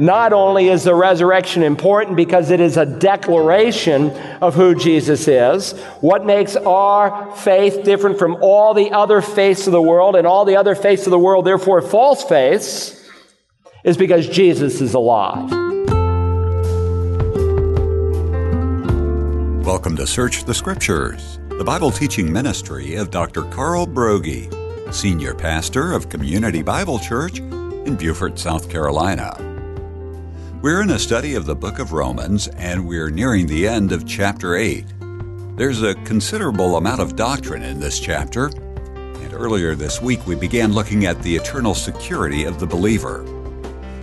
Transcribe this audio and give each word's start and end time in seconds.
not 0.00 0.32
only 0.32 0.68
is 0.68 0.84
the 0.84 0.94
resurrection 0.94 1.62
important 1.62 2.16
because 2.16 2.50
it 2.50 2.58
is 2.58 2.78
a 2.78 2.86
declaration 2.86 4.10
of 4.40 4.54
who 4.54 4.74
Jesus 4.74 5.28
is, 5.28 5.72
what 6.00 6.24
makes 6.24 6.56
our 6.56 7.36
faith 7.36 7.84
different 7.84 8.18
from 8.18 8.38
all 8.40 8.72
the 8.72 8.90
other 8.92 9.20
faiths 9.20 9.66
of 9.66 9.74
the 9.74 9.82
world 9.82 10.16
and 10.16 10.26
all 10.26 10.46
the 10.46 10.56
other 10.56 10.74
faiths 10.74 11.06
of 11.06 11.10
the 11.10 11.18
world, 11.18 11.44
therefore 11.44 11.82
false 11.82 12.24
faiths, 12.24 12.96
is 13.84 13.98
because 13.98 14.26
Jesus 14.26 14.80
is 14.80 14.94
alive. 14.94 15.50
Welcome 19.66 19.96
to 19.96 20.06
Search 20.06 20.44
the 20.44 20.54
Scriptures, 20.54 21.38
the 21.50 21.64
Bible 21.64 21.90
teaching 21.90 22.32
ministry 22.32 22.94
of 22.94 23.10
Dr. 23.10 23.42
Carl 23.50 23.86
Broggi, 23.86 24.50
Senior 24.94 25.34
Pastor 25.34 25.92
of 25.92 26.08
Community 26.08 26.62
Bible 26.62 26.98
Church 26.98 27.40
in 27.40 27.96
Beaufort, 27.96 28.38
South 28.38 28.70
Carolina. 28.70 29.49
We're 30.62 30.82
in 30.82 30.90
a 30.90 30.98
study 30.98 31.36
of 31.36 31.46
the 31.46 31.56
book 31.56 31.78
of 31.78 31.94
Romans, 31.94 32.46
and 32.48 32.86
we're 32.86 33.08
nearing 33.08 33.46
the 33.46 33.66
end 33.66 33.92
of 33.92 34.06
chapter 34.06 34.56
8. 34.56 34.84
There's 35.56 35.80
a 35.82 35.94
considerable 36.04 36.76
amount 36.76 37.00
of 37.00 37.16
doctrine 37.16 37.62
in 37.62 37.80
this 37.80 37.98
chapter, 37.98 38.48
and 38.48 39.32
earlier 39.32 39.74
this 39.74 40.02
week 40.02 40.26
we 40.26 40.34
began 40.34 40.74
looking 40.74 41.06
at 41.06 41.22
the 41.22 41.34
eternal 41.34 41.74
security 41.74 42.44
of 42.44 42.60
the 42.60 42.66
believer. 42.66 43.24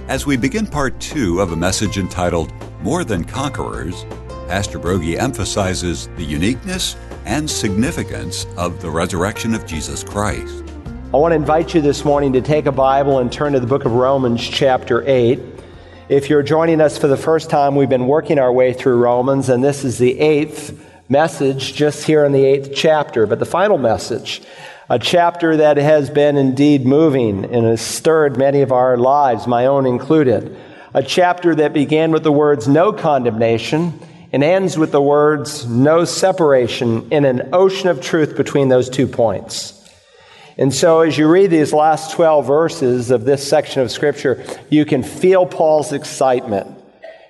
As 0.07 0.25
we 0.25 0.35
begin 0.35 0.65
part 0.65 0.99
two 0.99 1.41
of 1.41 1.51
a 1.51 1.55
message 1.55 1.99
entitled 1.99 2.51
More 2.81 3.03
Than 3.03 3.23
Conquerors, 3.23 4.03
Pastor 4.47 4.79
Broggi 4.79 5.15
emphasizes 5.15 6.07
the 6.17 6.25
uniqueness 6.25 6.95
and 7.25 7.47
significance 7.47 8.47
of 8.57 8.81
the 8.81 8.89
resurrection 8.89 9.53
of 9.53 9.67
Jesus 9.67 10.03
Christ. 10.03 10.63
I 11.13 11.17
want 11.17 11.33
to 11.33 11.35
invite 11.35 11.75
you 11.75 11.81
this 11.81 12.03
morning 12.03 12.33
to 12.33 12.41
take 12.41 12.65
a 12.65 12.71
Bible 12.71 13.19
and 13.19 13.31
turn 13.31 13.53
to 13.53 13.59
the 13.59 13.67
book 13.67 13.85
of 13.85 13.91
Romans, 13.91 14.41
chapter 14.41 15.07
8. 15.07 15.56
If 16.09 16.29
you're 16.29 16.41
joining 16.41 16.79
us 16.79 16.97
for 16.97 17.07
the 17.07 17.17
first 17.17 17.49
time, 17.49 17.75
we've 17.75 17.89
been 17.89 18.07
working 18.07 18.39
our 18.39 18.51
way 18.51 18.71
through 18.71 18.95
Romans, 18.95 19.49
and 19.49 19.61
this 19.61 19.83
is 19.83 19.97
the 19.97 20.17
eighth 20.21 20.81
message 21.09 21.73
just 21.73 22.05
here 22.05 22.23
in 22.23 22.31
the 22.31 22.45
eighth 22.45 22.71
chapter, 22.73 23.27
but 23.27 23.39
the 23.39 23.45
final 23.45 23.77
message. 23.77 24.41
A 24.89 24.99
chapter 24.99 25.57
that 25.57 25.75
has 25.75 26.09
been 26.09 26.37
indeed 26.37 26.85
moving 26.85 27.43
and 27.43 27.65
has 27.65 27.81
stirred 27.81 28.37
many 28.37 28.61
of 28.61 28.71
our 28.71 28.95
lives, 28.95 29.47
my 29.47 29.65
own 29.65 29.85
included. 29.85 30.57
A 30.93 31.03
chapter 31.03 31.53
that 31.55 31.73
began 31.73 32.11
with 32.11 32.23
the 32.23 32.31
words 32.31 32.69
no 32.69 32.93
condemnation 32.93 33.99
and 34.31 34.45
ends 34.45 34.77
with 34.77 34.93
the 34.93 35.01
words 35.01 35.67
no 35.67 36.05
separation 36.05 37.11
in 37.11 37.25
an 37.25 37.49
ocean 37.51 37.89
of 37.89 37.99
truth 37.99 38.37
between 38.37 38.69
those 38.69 38.89
two 38.89 39.07
points. 39.07 39.76
And 40.59 40.73
so, 40.73 41.01
as 41.01 41.17
you 41.17 41.27
read 41.27 41.51
these 41.51 41.71
last 41.71 42.13
12 42.13 42.47
verses 42.47 43.11
of 43.11 43.25
this 43.25 43.47
section 43.47 43.83
of 43.83 43.91
Scripture, 43.91 44.43
you 44.69 44.85
can 44.85 45.03
feel 45.03 45.45
Paul's 45.45 45.93
excitement. 45.93 46.75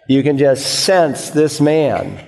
You 0.08 0.24
can 0.24 0.38
just 0.38 0.86
sense 0.86 1.30
this 1.30 1.60
man 1.60 2.26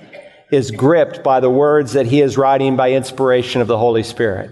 is 0.50 0.70
gripped 0.70 1.22
by 1.22 1.40
the 1.40 1.48
words 1.48 1.94
that 1.94 2.04
he 2.04 2.20
is 2.20 2.36
writing 2.36 2.76
by 2.76 2.92
inspiration 2.92 3.62
of 3.62 3.68
the 3.68 3.78
Holy 3.78 4.02
Spirit. 4.02 4.50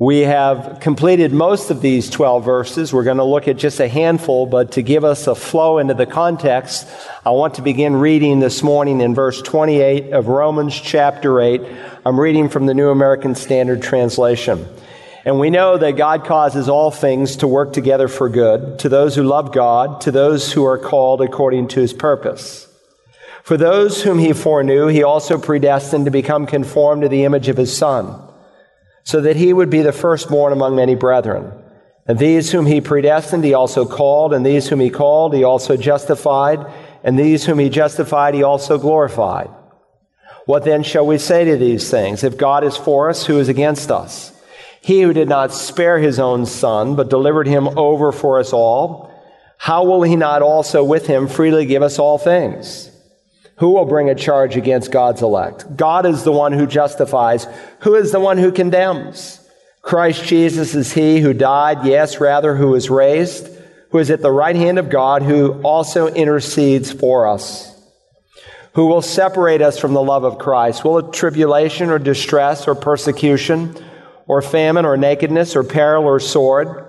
We 0.00 0.20
have 0.20 0.78
completed 0.80 1.32
most 1.32 1.70
of 1.72 1.80
these 1.80 2.08
12 2.08 2.44
verses. 2.44 2.92
We're 2.92 3.02
going 3.02 3.16
to 3.16 3.24
look 3.24 3.48
at 3.48 3.56
just 3.56 3.80
a 3.80 3.88
handful, 3.88 4.46
but 4.46 4.72
to 4.72 4.82
give 4.82 5.02
us 5.02 5.26
a 5.26 5.34
flow 5.34 5.78
into 5.78 5.94
the 5.94 6.06
context, 6.06 6.86
I 7.26 7.30
want 7.30 7.54
to 7.54 7.62
begin 7.62 7.96
reading 7.96 8.38
this 8.38 8.62
morning 8.62 9.00
in 9.00 9.12
verse 9.12 9.42
28 9.42 10.12
of 10.12 10.28
Romans 10.28 10.80
chapter 10.80 11.40
8. 11.40 11.62
I'm 12.06 12.20
reading 12.20 12.48
from 12.48 12.66
the 12.66 12.74
New 12.74 12.90
American 12.90 13.34
Standard 13.34 13.82
Translation. 13.82 14.68
And 15.24 15.38
we 15.38 15.50
know 15.50 15.76
that 15.76 15.96
God 15.96 16.24
causes 16.24 16.68
all 16.68 16.90
things 16.90 17.36
to 17.36 17.48
work 17.48 17.72
together 17.72 18.08
for 18.08 18.28
good 18.28 18.78
to 18.80 18.88
those 18.88 19.14
who 19.14 19.22
love 19.22 19.52
God, 19.52 20.00
to 20.02 20.10
those 20.10 20.52
who 20.52 20.64
are 20.64 20.78
called 20.78 21.20
according 21.20 21.68
to 21.68 21.80
his 21.80 21.92
purpose. 21.92 22.66
For 23.42 23.56
those 23.56 24.02
whom 24.02 24.18
he 24.18 24.32
foreknew, 24.32 24.86
he 24.86 25.02
also 25.02 25.38
predestined 25.38 26.04
to 26.04 26.10
become 26.10 26.46
conformed 26.46 27.02
to 27.02 27.08
the 27.08 27.24
image 27.24 27.48
of 27.48 27.56
his 27.56 27.76
Son 27.76 28.22
so 29.04 29.22
that 29.22 29.36
he 29.36 29.54
would 29.54 29.70
be 29.70 29.80
the 29.80 29.90
firstborn 29.90 30.52
among 30.52 30.76
many 30.76 30.94
brethren. 30.94 31.50
And 32.06 32.18
these 32.18 32.52
whom 32.52 32.66
he 32.66 32.82
predestined, 32.82 33.42
he 33.42 33.54
also 33.54 33.86
called, 33.86 34.34
and 34.34 34.44
these 34.44 34.68
whom 34.68 34.80
he 34.80 34.90
called, 34.90 35.34
he 35.34 35.44
also 35.44 35.78
justified, 35.78 36.66
and 37.02 37.18
these 37.18 37.46
whom 37.46 37.58
he 37.58 37.70
justified, 37.70 38.34
he 38.34 38.42
also 38.42 38.76
glorified. 38.76 39.48
What 40.44 40.64
then 40.64 40.82
shall 40.82 41.06
we 41.06 41.16
say 41.16 41.44
to 41.46 41.56
these 41.56 41.90
things? 41.90 42.22
If 42.22 42.36
God 42.36 42.64
is 42.64 42.76
for 42.76 43.08
us, 43.08 43.24
who 43.24 43.38
is 43.38 43.48
against 43.48 43.90
us? 43.90 44.32
He 44.88 45.02
who 45.02 45.12
did 45.12 45.28
not 45.28 45.52
spare 45.52 45.98
his 45.98 46.18
own 46.18 46.46
son, 46.46 46.96
but 46.96 47.10
delivered 47.10 47.46
him 47.46 47.68
over 47.76 48.10
for 48.10 48.40
us 48.40 48.54
all, 48.54 49.12
how 49.58 49.84
will 49.84 50.02
he 50.02 50.16
not 50.16 50.40
also 50.40 50.82
with 50.82 51.06
him 51.06 51.28
freely 51.28 51.66
give 51.66 51.82
us 51.82 51.98
all 51.98 52.16
things? 52.16 52.90
Who 53.56 53.72
will 53.72 53.84
bring 53.84 54.08
a 54.08 54.14
charge 54.14 54.56
against 54.56 54.90
God's 54.90 55.20
elect? 55.20 55.76
God 55.76 56.06
is 56.06 56.24
the 56.24 56.32
one 56.32 56.54
who 56.54 56.66
justifies. 56.66 57.46
Who 57.80 57.96
is 57.96 58.12
the 58.12 58.18
one 58.18 58.38
who 58.38 58.50
condemns? 58.50 59.46
Christ 59.82 60.24
Jesus 60.24 60.74
is 60.74 60.90
he 60.90 61.20
who 61.20 61.34
died, 61.34 61.84
yes, 61.84 62.18
rather, 62.18 62.56
who 62.56 62.68
was 62.68 62.88
raised, 62.88 63.46
who 63.90 63.98
is 63.98 64.10
at 64.10 64.22
the 64.22 64.32
right 64.32 64.56
hand 64.56 64.78
of 64.78 64.88
God, 64.88 65.20
who 65.20 65.60
also 65.64 66.06
intercedes 66.06 66.90
for 66.90 67.28
us. 67.28 67.78
Who 68.72 68.86
will 68.86 69.02
separate 69.02 69.60
us 69.60 69.78
from 69.78 69.92
the 69.92 70.02
love 70.02 70.24
of 70.24 70.38
Christ? 70.38 70.82
Will 70.82 70.96
it 70.96 71.12
tribulation 71.12 71.90
or 71.90 71.98
distress 71.98 72.66
or 72.66 72.74
persecution 72.74 73.76
or 74.28 74.42
famine 74.42 74.84
or 74.84 74.96
nakedness 74.96 75.56
or 75.56 75.64
peril 75.64 76.04
or 76.04 76.20
sword? 76.20 76.84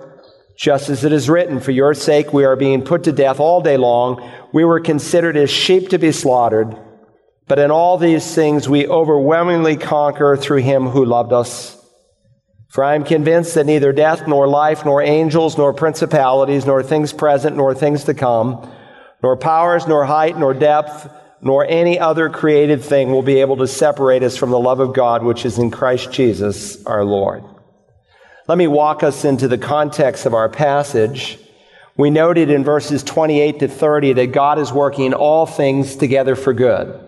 Just 0.56 0.90
as 0.90 1.04
it 1.04 1.12
is 1.12 1.30
written, 1.30 1.58
For 1.58 1.70
your 1.70 1.94
sake 1.94 2.32
we 2.32 2.44
are 2.44 2.54
being 2.54 2.82
put 2.82 3.04
to 3.04 3.12
death 3.12 3.40
all 3.40 3.62
day 3.62 3.78
long. 3.78 4.30
We 4.52 4.64
were 4.64 4.78
considered 4.78 5.36
as 5.36 5.50
sheep 5.50 5.88
to 5.88 5.98
be 5.98 6.12
slaughtered. 6.12 6.76
But 7.48 7.58
in 7.58 7.70
all 7.70 7.98
these 7.98 8.34
things 8.34 8.68
we 8.68 8.86
overwhelmingly 8.86 9.76
conquer 9.76 10.36
through 10.36 10.58
him 10.58 10.86
who 10.86 11.04
loved 11.04 11.32
us. 11.32 11.76
For 12.68 12.84
I 12.84 12.94
am 12.94 13.04
convinced 13.04 13.54
that 13.56 13.66
neither 13.66 13.92
death, 13.92 14.28
nor 14.28 14.46
life, 14.46 14.84
nor 14.84 15.02
angels, 15.02 15.58
nor 15.58 15.72
principalities, 15.72 16.66
nor 16.66 16.84
things 16.84 17.12
present, 17.12 17.56
nor 17.56 17.74
things 17.74 18.04
to 18.04 18.14
come, 18.14 18.70
nor 19.22 19.36
powers, 19.36 19.88
nor 19.88 20.04
height, 20.04 20.38
nor 20.38 20.54
depth, 20.54 21.08
nor 21.42 21.66
any 21.66 21.98
other 21.98 22.28
created 22.28 22.82
thing 22.82 23.10
will 23.10 23.22
be 23.22 23.40
able 23.40 23.56
to 23.58 23.66
separate 23.66 24.22
us 24.22 24.36
from 24.36 24.50
the 24.50 24.58
love 24.58 24.80
of 24.80 24.94
God 24.94 25.22
which 25.22 25.44
is 25.44 25.58
in 25.58 25.70
Christ 25.70 26.12
Jesus 26.12 26.84
our 26.84 27.04
Lord. 27.04 27.42
Let 28.46 28.58
me 28.58 28.66
walk 28.66 29.02
us 29.02 29.24
into 29.24 29.48
the 29.48 29.58
context 29.58 30.26
of 30.26 30.34
our 30.34 30.48
passage. 30.48 31.38
We 31.96 32.10
noted 32.10 32.50
in 32.50 32.64
verses 32.64 33.02
28 33.02 33.60
to 33.60 33.68
30 33.68 34.14
that 34.14 34.32
God 34.32 34.58
is 34.58 34.72
working 34.72 35.14
all 35.14 35.46
things 35.46 35.96
together 35.96 36.34
for 36.34 36.52
good. 36.52 36.98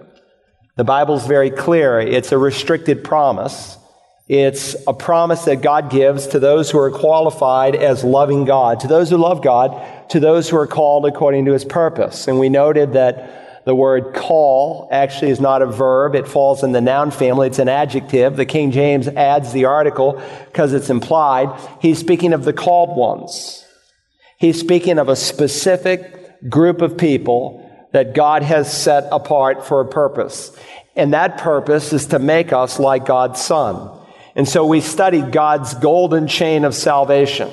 The 0.76 0.84
Bible's 0.84 1.26
very 1.26 1.50
clear. 1.50 2.00
It's 2.00 2.32
a 2.32 2.38
restricted 2.38 3.04
promise. 3.04 3.76
It's 4.28 4.76
a 4.86 4.94
promise 4.94 5.44
that 5.44 5.60
God 5.60 5.90
gives 5.90 6.28
to 6.28 6.38
those 6.38 6.70
who 6.70 6.78
are 6.78 6.90
qualified 6.90 7.74
as 7.74 8.04
loving 8.04 8.44
God, 8.44 8.80
to 8.80 8.86
those 8.86 9.10
who 9.10 9.18
love 9.18 9.42
God, 9.42 10.10
to 10.10 10.20
those 10.20 10.48
who 10.48 10.56
are 10.56 10.66
called 10.66 11.04
according 11.06 11.44
to 11.46 11.52
his 11.52 11.64
purpose. 11.64 12.28
And 12.28 12.38
we 12.38 12.48
noted 12.48 12.94
that 12.94 13.51
the 13.64 13.74
word 13.74 14.14
call 14.14 14.88
actually 14.90 15.30
is 15.30 15.40
not 15.40 15.62
a 15.62 15.66
verb. 15.66 16.14
It 16.14 16.26
falls 16.26 16.64
in 16.64 16.72
the 16.72 16.80
noun 16.80 17.12
family. 17.12 17.46
It's 17.46 17.60
an 17.60 17.68
adjective. 17.68 18.36
The 18.36 18.46
King 18.46 18.72
James 18.72 19.06
adds 19.06 19.52
the 19.52 19.66
article 19.66 20.20
because 20.46 20.72
it's 20.72 20.90
implied. 20.90 21.56
He's 21.80 21.98
speaking 21.98 22.32
of 22.32 22.44
the 22.44 22.52
called 22.52 22.96
ones. 22.96 23.64
He's 24.38 24.58
speaking 24.58 24.98
of 24.98 25.08
a 25.08 25.14
specific 25.14 26.50
group 26.50 26.82
of 26.82 26.98
people 26.98 27.70
that 27.92 28.14
God 28.14 28.42
has 28.42 28.72
set 28.72 29.06
apart 29.12 29.64
for 29.64 29.80
a 29.80 29.88
purpose. 29.88 30.56
And 30.96 31.12
that 31.12 31.38
purpose 31.38 31.92
is 31.92 32.06
to 32.06 32.18
make 32.18 32.52
us 32.52 32.80
like 32.80 33.06
God's 33.06 33.40
Son. 33.40 33.96
And 34.34 34.48
so 34.48 34.66
we 34.66 34.80
studied 34.80 35.30
God's 35.30 35.74
golden 35.74 36.26
chain 36.26 36.64
of 36.64 36.74
salvation 36.74 37.50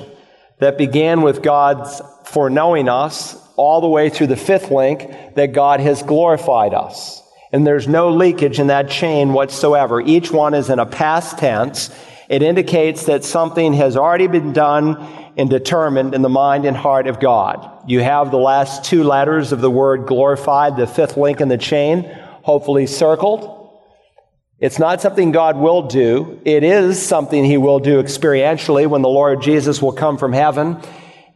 that 0.58 0.76
began 0.76 1.22
with 1.22 1.42
God's 1.42 2.02
foreknowing 2.24 2.88
us 2.88 3.39
all 3.60 3.82
the 3.82 3.88
way 3.88 4.08
through 4.08 4.28
the 4.28 4.36
fifth 4.36 4.70
link 4.70 5.34
that 5.34 5.52
God 5.52 5.80
has 5.80 6.02
glorified 6.02 6.72
us. 6.72 7.22
And 7.52 7.66
there's 7.66 7.86
no 7.86 8.08
leakage 8.08 8.58
in 8.58 8.68
that 8.68 8.88
chain 8.88 9.34
whatsoever. 9.34 10.00
Each 10.00 10.30
one 10.30 10.54
is 10.54 10.70
in 10.70 10.78
a 10.78 10.86
past 10.86 11.36
tense. 11.36 11.90
It 12.30 12.42
indicates 12.42 13.04
that 13.04 13.22
something 13.22 13.74
has 13.74 13.98
already 13.98 14.28
been 14.28 14.54
done 14.54 14.96
and 15.36 15.50
determined 15.50 16.14
in 16.14 16.22
the 16.22 16.30
mind 16.30 16.64
and 16.64 16.74
heart 16.74 17.06
of 17.06 17.20
God. 17.20 17.84
You 17.86 18.00
have 18.00 18.30
the 18.30 18.38
last 18.38 18.86
two 18.86 19.04
letters 19.04 19.52
of 19.52 19.60
the 19.60 19.70
word 19.70 20.06
glorified, 20.06 20.78
the 20.78 20.86
fifth 20.86 21.18
link 21.18 21.42
in 21.42 21.48
the 21.48 21.58
chain, 21.58 22.04
hopefully 22.42 22.86
circled. 22.86 23.58
It's 24.58 24.78
not 24.78 25.02
something 25.02 25.32
God 25.32 25.58
will 25.58 25.82
do. 25.82 26.40
It 26.46 26.64
is 26.64 27.04
something 27.04 27.44
He 27.44 27.58
will 27.58 27.78
do 27.78 28.02
experientially 28.02 28.86
when 28.86 29.02
the 29.02 29.08
Lord 29.08 29.42
Jesus 29.42 29.82
will 29.82 29.92
come 29.92 30.16
from 30.16 30.32
heaven 30.32 30.80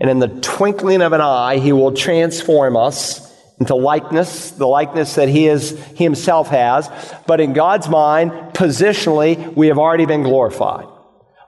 and 0.04 0.10
in 0.10 0.18
the 0.18 0.28
twinkling 0.42 1.00
of 1.00 1.14
an 1.14 1.22
eye, 1.22 1.56
he 1.56 1.72
will 1.72 1.90
transform 1.90 2.76
us 2.76 3.26
into 3.58 3.74
likeness, 3.74 4.50
the 4.50 4.66
likeness 4.66 5.14
that 5.14 5.30
he 5.30 5.48
is 5.48 5.82
he 5.94 6.04
himself 6.04 6.48
has. 6.48 6.90
But 7.26 7.40
in 7.40 7.54
God's 7.54 7.88
mind, 7.88 8.30
positionally, 8.52 9.54
we 9.56 9.68
have 9.68 9.78
already 9.78 10.04
been 10.04 10.22
glorified. 10.22 10.84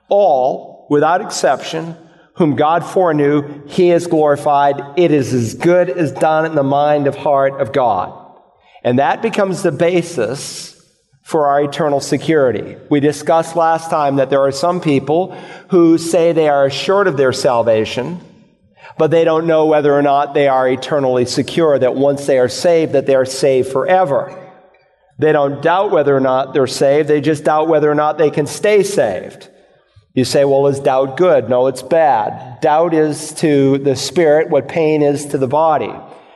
All, 0.09 0.87
without 0.89 1.21
exception, 1.21 1.95
whom 2.33 2.55
God 2.55 2.83
foreknew, 2.83 3.67
he 3.67 3.91
is 3.91 4.07
glorified. 4.07 4.81
It 4.97 5.11
is 5.11 5.35
as 5.35 5.53
good 5.53 5.91
as 5.91 6.11
done 6.11 6.47
in 6.47 6.55
the 6.55 6.63
mind 6.63 7.05
of 7.05 7.15
heart 7.15 7.61
of 7.61 7.71
God. 7.71 8.11
And 8.83 8.97
that 8.97 9.21
becomes 9.21 9.61
the 9.61 9.71
basis 9.71 10.83
for 11.21 11.45
our 11.45 11.61
eternal 11.61 11.99
security. 11.99 12.75
We 12.89 13.01
discussed 13.01 13.55
last 13.55 13.91
time 13.91 14.15
that 14.15 14.31
there 14.31 14.41
are 14.41 14.51
some 14.51 14.81
people 14.81 15.33
who 15.69 15.99
say 15.99 16.31
they 16.31 16.49
are 16.49 16.65
assured 16.65 17.05
of 17.05 17.17
their 17.17 17.33
salvation, 17.33 18.19
but 18.97 19.11
they 19.11 19.23
don't 19.23 19.47
know 19.47 19.65
whether 19.65 19.93
or 19.93 20.01
not 20.01 20.33
they 20.33 20.47
are 20.47 20.67
eternally 20.67 21.25
secure, 21.25 21.77
that 21.77 21.95
once 21.95 22.25
they 22.25 22.39
are 22.39 22.49
saved, 22.49 22.93
that 22.93 23.05
they 23.05 23.15
are 23.15 23.25
saved 23.25 23.71
forever. 23.71 24.43
They 25.19 25.31
don't 25.31 25.61
doubt 25.61 25.91
whether 25.91 26.15
or 26.15 26.19
not 26.19 26.53
they're 26.53 26.67
saved, 26.67 27.07
they 27.07 27.21
just 27.21 27.43
doubt 27.43 27.67
whether 27.67 27.89
or 27.89 27.95
not 27.95 28.17
they 28.17 28.29
can 28.29 28.45
stay 28.47 28.83
saved. 28.83 29.49
You 30.13 30.25
say, 30.25 30.45
well, 30.45 30.67
is 30.67 30.79
doubt 30.79 31.17
good? 31.17 31.47
No, 31.49 31.67
it's 31.67 31.83
bad. 31.83 32.59
Doubt 32.61 32.93
is 32.93 33.33
to 33.35 33.77
the 33.77 33.95
spirit 33.95 34.49
what 34.49 34.67
pain 34.67 35.03
is 35.03 35.27
to 35.27 35.37
the 35.37 35.47
body. 35.47 35.93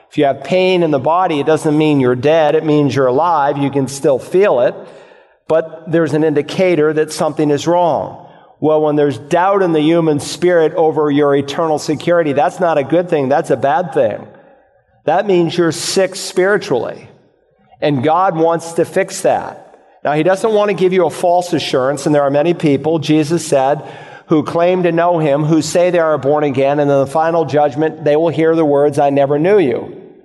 If 0.09 0.17
you 0.17 0.25
have 0.25 0.43
pain 0.43 0.83
in 0.83 0.91
the 0.91 0.99
body, 0.99 1.39
it 1.39 1.45
doesn't 1.45 1.77
mean 1.77 1.99
you're 1.99 2.15
dead. 2.15 2.53
It 2.53 2.65
means 2.65 2.95
you're 2.95 3.07
alive. 3.07 3.57
You 3.57 3.71
can 3.71 3.87
still 3.87 4.19
feel 4.19 4.59
it, 4.59 4.75
but 5.47 5.89
there's 5.89 6.13
an 6.13 6.23
indicator 6.23 6.93
that 6.93 7.11
something 7.11 7.49
is 7.49 7.65
wrong. 7.65 8.30
Well, 8.61 8.81
when 8.81 8.95
there's 8.95 9.17
doubt 9.17 9.63
in 9.63 9.73
the 9.73 9.81
human 9.81 10.19
spirit 10.19 10.73
over 10.75 11.09
your 11.09 11.35
eternal 11.35 11.79
security, 11.79 12.33
that's 12.33 12.59
not 12.59 12.77
a 12.77 12.83
good 12.83 13.09
thing. 13.09 13.27
That's 13.27 13.49
a 13.49 13.57
bad 13.57 13.91
thing. 13.91 14.27
That 15.05 15.25
means 15.25 15.57
you're 15.57 15.71
sick 15.71 16.15
spiritually. 16.15 17.09
And 17.81 18.03
God 18.03 18.37
wants 18.37 18.73
to 18.73 18.85
fix 18.85 19.21
that. 19.21 19.67
Now, 20.03 20.13
he 20.13 20.21
doesn't 20.21 20.53
want 20.53 20.69
to 20.69 20.75
give 20.75 20.93
you 20.93 21.07
a 21.07 21.09
false 21.09 21.53
assurance, 21.53 22.05
and 22.05 22.13
there 22.13 22.21
are 22.21 22.29
many 22.29 22.53
people, 22.53 22.99
Jesus 22.99 23.45
said, 23.45 23.81
who 24.27 24.43
claim 24.43 24.83
to 24.83 24.91
know 24.91 25.17
him, 25.17 25.43
who 25.43 25.63
say 25.63 25.89
they 25.89 25.99
are 25.99 26.17
born 26.19 26.43
again, 26.43 26.79
and 26.79 26.89
in 26.89 26.99
the 26.99 27.07
final 27.07 27.45
judgment, 27.45 28.03
they 28.03 28.15
will 28.15 28.29
hear 28.29 28.55
the 28.55 28.63
words, 28.63 28.99
I 28.99 29.09
never 29.09 29.39
knew 29.39 29.57
you. 29.57 30.15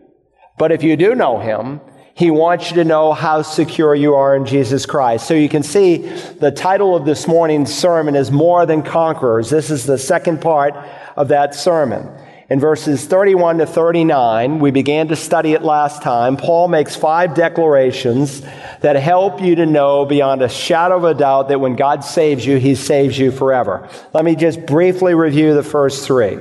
But 0.59 0.73
if 0.73 0.83
you 0.83 0.97
do 0.97 1.15
know 1.15 1.39
him, 1.39 1.81
he 2.17 2.31
wants 2.31 2.71
you 2.71 2.77
to 2.77 2.85
know 2.85 3.13
how 3.13 3.43
secure 3.43 3.95
you 3.95 4.15
are 4.15 4.35
in 4.35 4.47
Jesus 4.47 4.87
Christ. 4.87 5.29
So 5.29 5.35
you 5.35 5.51
can 5.51 5.63
see 5.63 5.99
the 5.99 6.51
title 6.51 6.97
of 6.97 7.05
this 7.05 7.29
morning's 7.29 7.73
sermon 7.73 8.17
is 8.17 8.31
More 8.31 8.65
Than 8.65 8.83
Conquerors. 8.83 9.51
This 9.51 9.71
is 9.71 9.85
the 9.85 9.99
second 9.99 10.41
part 10.41 10.75
of 11.15 11.29
that 11.29 11.55
sermon. 11.55 12.09
In 12.49 12.59
verses 12.59 13.05
31 13.05 13.59
to 13.59 13.67
39, 13.67 14.61
we 14.61 14.71
began 14.71 15.09
to 15.09 15.17
study 15.17 15.53
it 15.53 15.61
last 15.61 16.01
time. 16.01 16.39
Paul 16.39 16.69
makes 16.69 16.97
five 16.97 17.35
declarations 17.35 18.41
that 18.81 18.97
help 18.97 19.43
you 19.43 19.57
to 19.57 19.67
know 19.67 20.07
beyond 20.07 20.41
a 20.41 20.49
shadow 20.49 20.97
of 20.97 21.05
a 21.05 21.13
doubt 21.13 21.49
that 21.49 21.61
when 21.61 21.77
God 21.77 22.03
saves 22.03 22.47
you, 22.47 22.57
he 22.57 22.77
saves 22.77 23.19
you 23.19 23.31
forever. 23.31 23.91
Let 24.15 24.25
me 24.25 24.37
just 24.37 24.65
briefly 24.65 25.13
review 25.13 25.53
the 25.53 25.63
first 25.63 26.07
three. 26.07 26.39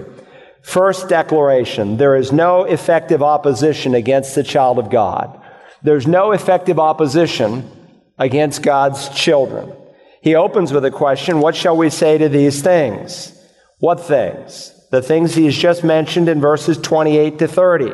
First 0.62 1.10
declaration 1.10 1.98
there 1.98 2.16
is 2.16 2.32
no 2.32 2.64
effective 2.64 3.22
opposition 3.22 3.94
against 3.94 4.36
the 4.36 4.44
child 4.44 4.80
of 4.80 4.90
God. 4.90 5.42
There's 5.86 6.08
no 6.08 6.32
effective 6.32 6.80
opposition 6.80 7.70
against 8.18 8.62
God's 8.62 9.10
children. 9.10 9.74
He 10.22 10.36
opens 10.36 10.74
with 10.74 10.84
a 10.86 10.92
question 10.92 11.40
What 11.40 11.56
shall 11.56 11.78
we 11.78 11.90
say 11.90 12.18
to 12.18 12.28
these 12.28 12.62
things? 12.62 13.32
What 13.80 14.02
things? 14.02 14.76
the 14.96 15.02
things 15.02 15.36
he 15.36 15.46
has 15.46 15.56
just 15.56 15.84
mentioned 15.84 16.30
in 16.30 16.40
verses 16.40 16.78
28 16.78 17.40
to 17.40 17.48
30. 17.48 17.94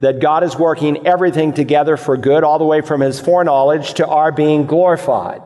That 0.00 0.20
God 0.20 0.44
is 0.44 0.56
working 0.56 1.06
everything 1.06 1.52
together 1.52 1.96
for 1.96 2.16
good, 2.16 2.44
all 2.44 2.58
the 2.58 2.64
way 2.64 2.80
from 2.82 3.00
his 3.00 3.20
foreknowledge 3.20 3.94
to 3.94 4.06
our 4.06 4.30
being 4.30 4.66
glorified. 4.66 5.42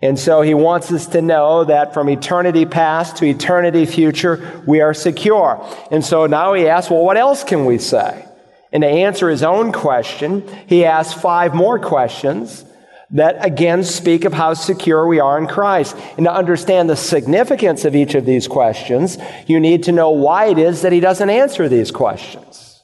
And 0.00 0.18
so 0.18 0.42
he 0.42 0.54
wants 0.54 0.90
us 0.92 1.06
to 1.08 1.22
know 1.22 1.64
that 1.64 1.92
from 1.92 2.08
eternity 2.08 2.66
past 2.66 3.16
to 3.16 3.26
eternity 3.26 3.84
future, 3.84 4.62
we 4.66 4.80
are 4.80 4.94
secure. 4.94 5.64
And 5.90 6.04
so 6.04 6.26
now 6.26 6.54
he 6.54 6.68
asks, 6.68 6.90
well, 6.90 7.04
what 7.04 7.16
else 7.16 7.42
can 7.42 7.64
we 7.64 7.78
say? 7.78 8.24
And 8.72 8.82
to 8.82 8.88
answer 8.88 9.28
his 9.28 9.42
own 9.42 9.72
question, 9.72 10.46
he 10.66 10.84
asks 10.84 11.20
five 11.20 11.54
more 11.54 11.78
questions 11.78 12.64
that 13.10 13.42
again 13.44 13.84
speak 13.84 14.24
of 14.24 14.34
how 14.34 14.52
secure 14.52 15.06
we 15.06 15.18
are 15.18 15.38
in 15.38 15.46
Christ. 15.46 15.96
And 16.16 16.26
to 16.26 16.32
understand 16.32 16.90
the 16.90 16.96
significance 16.96 17.84
of 17.84 17.96
each 17.96 18.14
of 18.14 18.26
these 18.26 18.46
questions, 18.46 19.16
you 19.46 19.60
need 19.60 19.84
to 19.84 19.92
know 19.92 20.10
why 20.10 20.46
it 20.46 20.58
is 20.58 20.82
that 20.82 20.92
he 20.92 21.00
doesn't 21.00 21.30
answer 21.30 21.68
these 21.68 21.90
questions. 21.90 22.82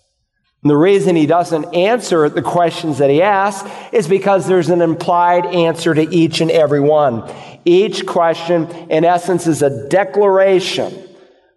And 0.63 0.71
the 0.71 0.77
reason 0.79 1.15
he 1.15 1.27
doesn't 1.27 1.75
answer 1.75 2.31
the 2.31 2.41
questions 2.41 2.97
that 2.99 3.11
he 3.11 3.21
asks 3.21 3.69
is 3.93 4.09
because 4.09 4.47
there's 4.47 4.71
an 4.71 4.81
implied 4.81 5.45
answer 5.45 5.93
to 5.93 6.03
each 6.03 6.41
and 6.41 6.51
every 6.51 6.81
one. 6.81 7.31
Each 7.67 8.07
question, 8.07 8.71
in 8.89 9.05
essence, 9.05 9.47
is 9.47 9.61
a 9.61 9.89
declaration 9.89 11.07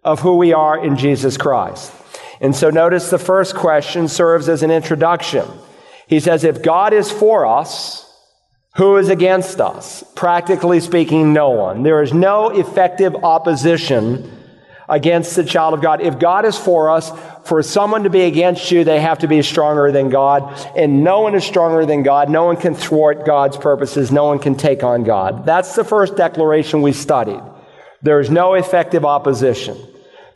of 0.04 0.20
who 0.20 0.36
we 0.36 0.52
are 0.52 0.84
in 0.84 0.98
Jesus 0.98 1.38
Christ. 1.38 1.90
And 2.40 2.54
so 2.54 2.70
notice 2.70 3.10
the 3.10 3.18
first 3.18 3.54
question 3.54 4.08
serves 4.08 4.48
as 4.48 4.62
an 4.62 4.70
introduction. 4.70 5.44
He 6.06 6.20
says, 6.20 6.44
if 6.44 6.62
God 6.62 6.92
is 6.92 7.10
for 7.10 7.46
us, 7.46 8.04
who 8.76 8.96
is 8.96 9.08
against 9.08 9.60
us? 9.60 10.04
Practically 10.14 10.80
speaking, 10.80 11.32
no 11.32 11.50
one. 11.50 11.82
There 11.82 12.02
is 12.02 12.12
no 12.12 12.50
effective 12.50 13.14
opposition 13.16 14.36
against 14.88 15.36
the 15.36 15.44
child 15.44 15.74
of 15.74 15.82
God. 15.82 16.00
If 16.00 16.18
God 16.18 16.44
is 16.44 16.56
for 16.56 16.90
us, 16.90 17.10
for 17.44 17.62
someone 17.62 18.04
to 18.04 18.10
be 18.10 18.22
against 18.22 18.70
you, 18.70 18.84
they 18.84 19.00
have 19.00 19.18
to 19.18 19.28
be 19.28 19.42
stronger 19.42 19.90
than 19.90 20.08
God. 20.08 20.58
And 20.76 21.02
no 21.02 21.20
one 21.20 21.34
is 21.34 21.44
stronger 21.44 21.84
than 21.84 22.02
God. 22.02 22.30
No 22.30 22.44
one 22.44 22.56
can 22.56 22.74
thwart 22.74 23.26
God's 23.26 23.56
purposes. 23.56 24.12
No 24.12 24.26
one 24.26 24.38
can 24.38 24.54
take 24.54 24.82
on 24.82 25.04
God. 25.04 25.44
That's 25.44 25.74
the 25.74 25.84
first 25.84 26.16
declaration 26.16 26.80
we 26.80 26.92
studied. 26.92 27.42
There 28.00 28.20
is 28.20 28.30
no 28.30 28.54
effective 28.54 29.04
opposition. 29.04 29.76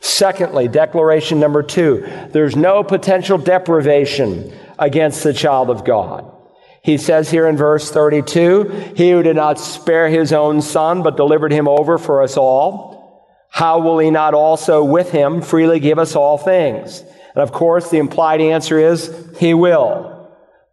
Secondly, 0.03 0.67
declaration 0.67 1.39
number 1.39 1.63
two, 1.63 2.05
there's 2.31 2.57
no 2.57 2.83
potential 2.83 3.37
deprivation 3.37 4.51
against 4.77 5.23
the 5.23 5.31
child 5.31 5.69
of 5.69 5.85
God. 5.85 6.29
He 6.83 6.97
says 6.97 7.31
here 7.31 7.47
in 7.47 7.55
verse 7.55 7.89
32, 7.89 8.93
He 8.97 9.11
who 9.11 9.23
did 9.23 9.37
not 9.37 9.61
spare 9.61 10.09
his 10.09 10.33
own 10.33 10.61
son, 10.61 11.03
but 11.03 11.15
delivered 11.15 11.53
him 11.53 11.69
over 11.69 11.97
for 11.97 12.21
us 12.21 12.35
all, 12.35 13.47
how 13.49 13.79
will 13.79 13.97
he 13.97 14.11
not 14.11 14.33
also 14.33 14.83
with 14.83 15.09
him 15.09 15.41
freely 15.41 15.79
give 15.79 15.97
us 15.97 16.17
all 16.17 16.37
things? 16.37 17.01
And 17.33 17.41
of 17.41 17.53
course, 17.53 17.89
the 17.89 17.99
implied 17.99 18.41
answer 18.41 18.77
is, 18.77 19.09
He 19.39 19.53
will. 19.53 20.11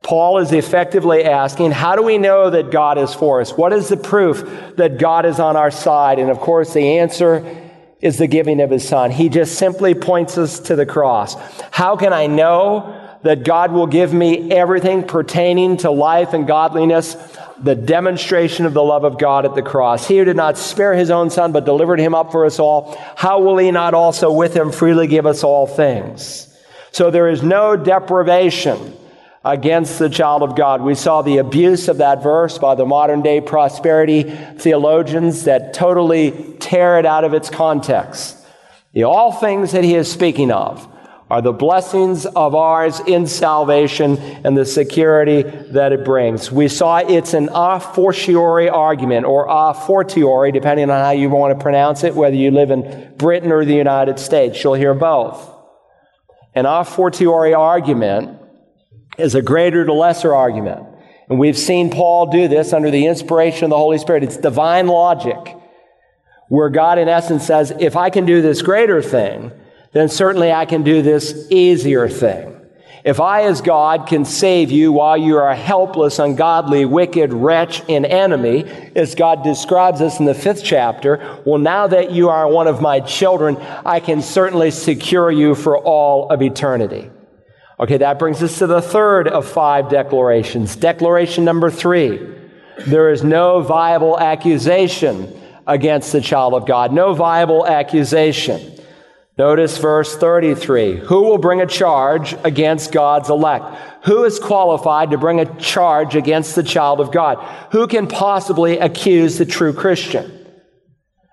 Paul 0.02 0.38
is 0.38 0.50
effectively 0.50 1.24
asking, 1.24 1.70
how 1.70 1.94
do 1.94 2.02
we 2.02 2.18
know 2.18 2.50
that 2.50 2.72
God 2.72 2.98
is 2.98 3.14
for 3.14 3.40
us? 3.40 3.52
What 3.52 3.72
is 3.72 3.88
the 3.88 3.96
proof 3.96 4.74
that 4.76 4.98
God 4.98 5.24
is 5.24 5.38
on 5.38 5.56
our 5.56 5.70
side? 5.70 6.18
And 6.18 6.30
of 6.30 6.40
course, 6.40 6.72
the 6.72 6.98
answer 6.98 7.59
is 8.00 8.18
the 8.18 8.26
giving 8.26 8.60
of 8.60 8.70
his 8.70 8.86
son. 8.86 9.10
He 9.10 9.28
just 9.28 9.56
simply 9.56 9.94
points 9.94 10.38
us 10.38 10.58
to 10.60 10.76
the 10.76 10.86
cross. 10.86 11.34
How 11.70 11.96
can 11.96 12.12
I 12.12 12.26
know 12.26 12.96
that 13.22 13.44
God 13.44 13.72
will 13.72 13.86
give 13.86 14.12
me 14.12 14.50
everything 14.50 15.04
pertaining 15.04 15.78
to 15.78 15.90
life 15.90 16.32
and 16.32 16.46
godliness, 16.46 17.16
the 17.62 17.74
demonstration 17.74 18.64
of 18.64 18.72
the 18.72 18.82
love 18.82 19.04
of 19.04 19.18
God 19.18 19.44
at 19.44 19.54
the 19.54 19.62
cross. 19.62 20.08
He 20.08 20.18
who 20.18 20.24
did 20.24 20.36
not 20.36 20.56
spare 20.56 20.94
his 20.94 21.10
own 21.10 21.28
son, 21.28 21.52
but 21.52 21.66
delivered 21.66 22.00
him 22.00 22.14
up 22.14 22.32
for 22.32 22.46
us 22.46 22.58
all, 22.58 22.96
how 23.16 23.42
will 23.42 23.58
he 23.58 23.70
not 23.70 23.92
also 23.92 24.32
with 24.32 24.56
him 24.56 24.72
freely 24.72 25.06
give 25.06 25.26
us 25.26 25.44
all 25.44 25.66
things? 25.66 26.46
So 26.92 27.10
there 27.10 27.28
is 27.28 27.42
no 27.42 27.76
deprivation 27.76 28.96
against 29.44 29.98
the 29.98 30.08
child 30.08 30.42
of 30.42 30.56
God. 30.56 30.82
We 30.82 30.94
saw 30.94 31.22
the 31.22 31.38
abuse 31.38 31.88
of 31.88 31.98
that 31.98 32.22
verse 32.22 32.58
by 32.58 32.74
the 32.74 32.84
modern 32.84 33.22
day 33.22 33.40
prosperity 33.40 34.22
theologians 34.24 35.44
that 35.44 35.72
totally 35.72 36.56
tear 36.70 37.00
it 37.00 37.06
out 37.06 37.24
of 37.24 37.34
its 37.34 37.50
context. 37.50 38.36
The 38.92 39.02
all 39.02 39.32
things 39.32 39.72
that 39.72 39.82
he 39.82 39.96
is 39.96 40.10
speaking 40.10 40.52
of 40.52 40.86
are 41.28 41.42
the 41.42 41.52
blessings 41.52 42.26
of 42.26 42.54
ours 42.54 43.00
in 43.00 43.26
salvation 43.26 44.16
and 44.44 44.56
the 44.56 44.64
security 44.64 45.42
that 45.42 45.92
it 45.92 46.04
brings. 46.04 46.52
We 46.52 46.68
saw 46.68 46.98
it's 46.98 47.34
an 47.34 47.48
a 47.52 47.80
fortiori 47.80 48.68
argument 48.68 49.26
or 49.26 49.46
a 49.48 49.74
fortiori, 49.74 50.52
depending 50.52 50.90
on 50.90 51.00
how 51.00 51.10
you 51.10 51.28
want 51.28 51.56
to 51.58 51.62
pronounce 51.62 52.04
it, 52.04 52.14
whether 52.14 52.36
you 52.36 52.52
live 52.52 52.70
in 52.70 53.14
Britain 53.16 53.50
or 53.50 53.64
the 53.64 53.74
United 53.74 54.20
States. 54.20 54.62
You'll 54.62 54.74
hear 54.74 54.94
both. 54.94 55.48
An 56.54 56.66
a 56.66 56.84
fortiori 56.84 57.52
argument 57.52 58.38
is 59.18 59.34
a 59.34 59.42
greater 59.42 59.84
to 59.84 59.92
lesser 59.92 60.32
argument. 60.34 60.86
And 61.28 61.38
we've 61.38 61.58
seen 61.58 61.90
Paul 61.90 62.26
do 62.26 62.46
this 62.46 62.72
under 62.72 62.92
the 62.92 63.06
inspiration 63.06 63.64
of 63.64 63.70
the 63.70 63.76
Holy 63.76 63.98
Spirit. 63.98 64.22
It's 64.22 64.36
divine 64.36 64.86
logic, 64.86 65.56
where 66.50 66.68
God, 66.68 66.98
in 66.98 67.08
essence, 67.08 67.46
says, 67.46 67.72
if 67.78 67.96
I 67.96 68.10
can 68.10 68.26
do 68.26 68.42
this 68.42 68.60
greater 68.60 69.00
thing, 69.00 69.52
then 69.92 70.08
certainly 70.08 70.50
I 70.50 70.66
can 70.66 70.82
do 70.82 71.00
this 71.00 71.46
easier 71.48 72.08
thing. 72.08 72.56
If 73.04 73.20
I, 73.20 73.44
as 73.44 73.60
God, 73.60 74.08
can 74.08 74.24
save 74.24 74.72
you 74.72 74.90
while 74.90 75.16
you 75.16 75.36
are 75.36 75.48
a 75.48 75.56
helpless, 75.56 76.18
ungodly, 76.18 76.84
wicked 76.84 77.32
wretch 77.32 77.82
and 77.88 78.04
enemy, 78.04 78.64
as 78.96 79.14
God 79.14 79.44
describes 79.44 80.00
us 80.00 80.18
in 80.18 80.26
the 80.26 80.34
fifth 80.34 80.64
chapter, 80.64 81.40
well, 81.46 81.58
now 81.58 81.86
that 81.86 82.10
you 82.10 82.28
are 82.28 82.50
one 82.50 82.66
of 82.66 82.82
my 82.82 82.98
children, 82.98 83.56
I 83.86 84.00
can 84.00 84.20
certainly 84.20 84.72
secure 84.72 85.30
you 85.30 85.54
for 85.54 85.78
all 85.78 86.30
of 86.30 86.42
eternity. 86.42 87.10
Okay, 87.78 87.98
that 87.98 88.18
brings 88.18 88.42
us 88.42 88.58
to 88.58 88.66
the 88.66 88.82
third 88.82 89.28
of 89.28 89.48
five 89.48 89.88
declarations. 89.88 90.74
Declaration 90.74 91.44
number 91.44 91.70
three 91.70 92.36
there 92.86 93.12
is 93.12 93.22
no 93.22 93.60
viable 93.60 94.18
accusation 94.18 95.39
against 95.70 96.12
the 96.12 96.20
child 96.20 96.52
of 96.52 96.66
God. 96.66 96.92
No 96.92 97.14
viable 97.14 97.66
accusation. 97.66 98.76
Notice 99.38 99.78
verse 99.78 100.16
33. 100.16 100.96
Who 100.96 101.22
will 101.22 101.38
bring 101.38 101.62
a 101.62 101.66
charge 101.66 102.34
against 102.44 102.92
God's 102.92 103.30
elect? 103.30 103.64
Who 104.04 104.24
is 104.24 104.38
qualified 104.38 105.12
to 105.12 105.18
bring 105.18 105.40
a 105.40 105.54
charge 105.58 106.16
against 106.16 106.56
the 106.56 106.64
child 106.64 107.00
of 107.00 107.12
God? 107.12 107.38
Who 107.70 107.86
can 107.86 108.08
possibly 108.08 108.78
accuse 108.78 109.38
the 109.38 109.46
true 109.46 109.72
Christian? 109.72 110.36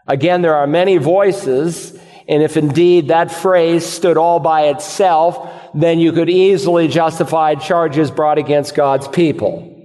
Again, 0.05 0.41
there 0.41 0.55
are 0.55 0.67
many 0.67 0.97
voices, 0.97 1.99
and 2.29 2.43
if 2.43 2.55
indeed 2.55 3.07
that 3.07 3.31
phrase 3.31 3.85
stood 3.85 4.17
all 4.17 4.39
by 4.39 4.67
itself, 4.67 5.71
then 5.73 5.99
you 5.99 6.13
could 6.13 6.29
easily 6.29 6.87
justify 6.87 7.55
charges 7.55 8.11
brought 8.11 8.37
against 8.37 8.75
God's 8.75 9.07
people. 9.07 9.76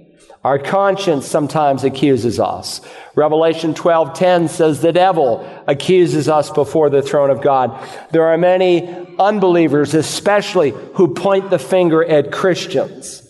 Our 0.43 0.59
conscience 0.59 1.25
sometimes 1.25 1.85
accuses 1.85 2.39
us. 2.39 2.81
Revelation 3.15 3.73
12:10 3.73 4.49
says 4.49 4.81
the 4.81 4.91
devil 4.91 5.47
accuses 5.67 6.27
us 6.27 6.49
before 6.49 6.89
the 6.89 7.01
throne 7.01 7.29
of 7.29 7.41
God. 7.41 7.71
There 8.11 8.25
are 8.25 8.37
many 8.37 9.07
unbelievers 9.17 9.93
especially 9.93 10.71
who 10.95 11.13
point 11.13 11.49
the 11.49 11.59
finger 11.59 12.03
at 12.03 12.31
Christians. 12.31 13.21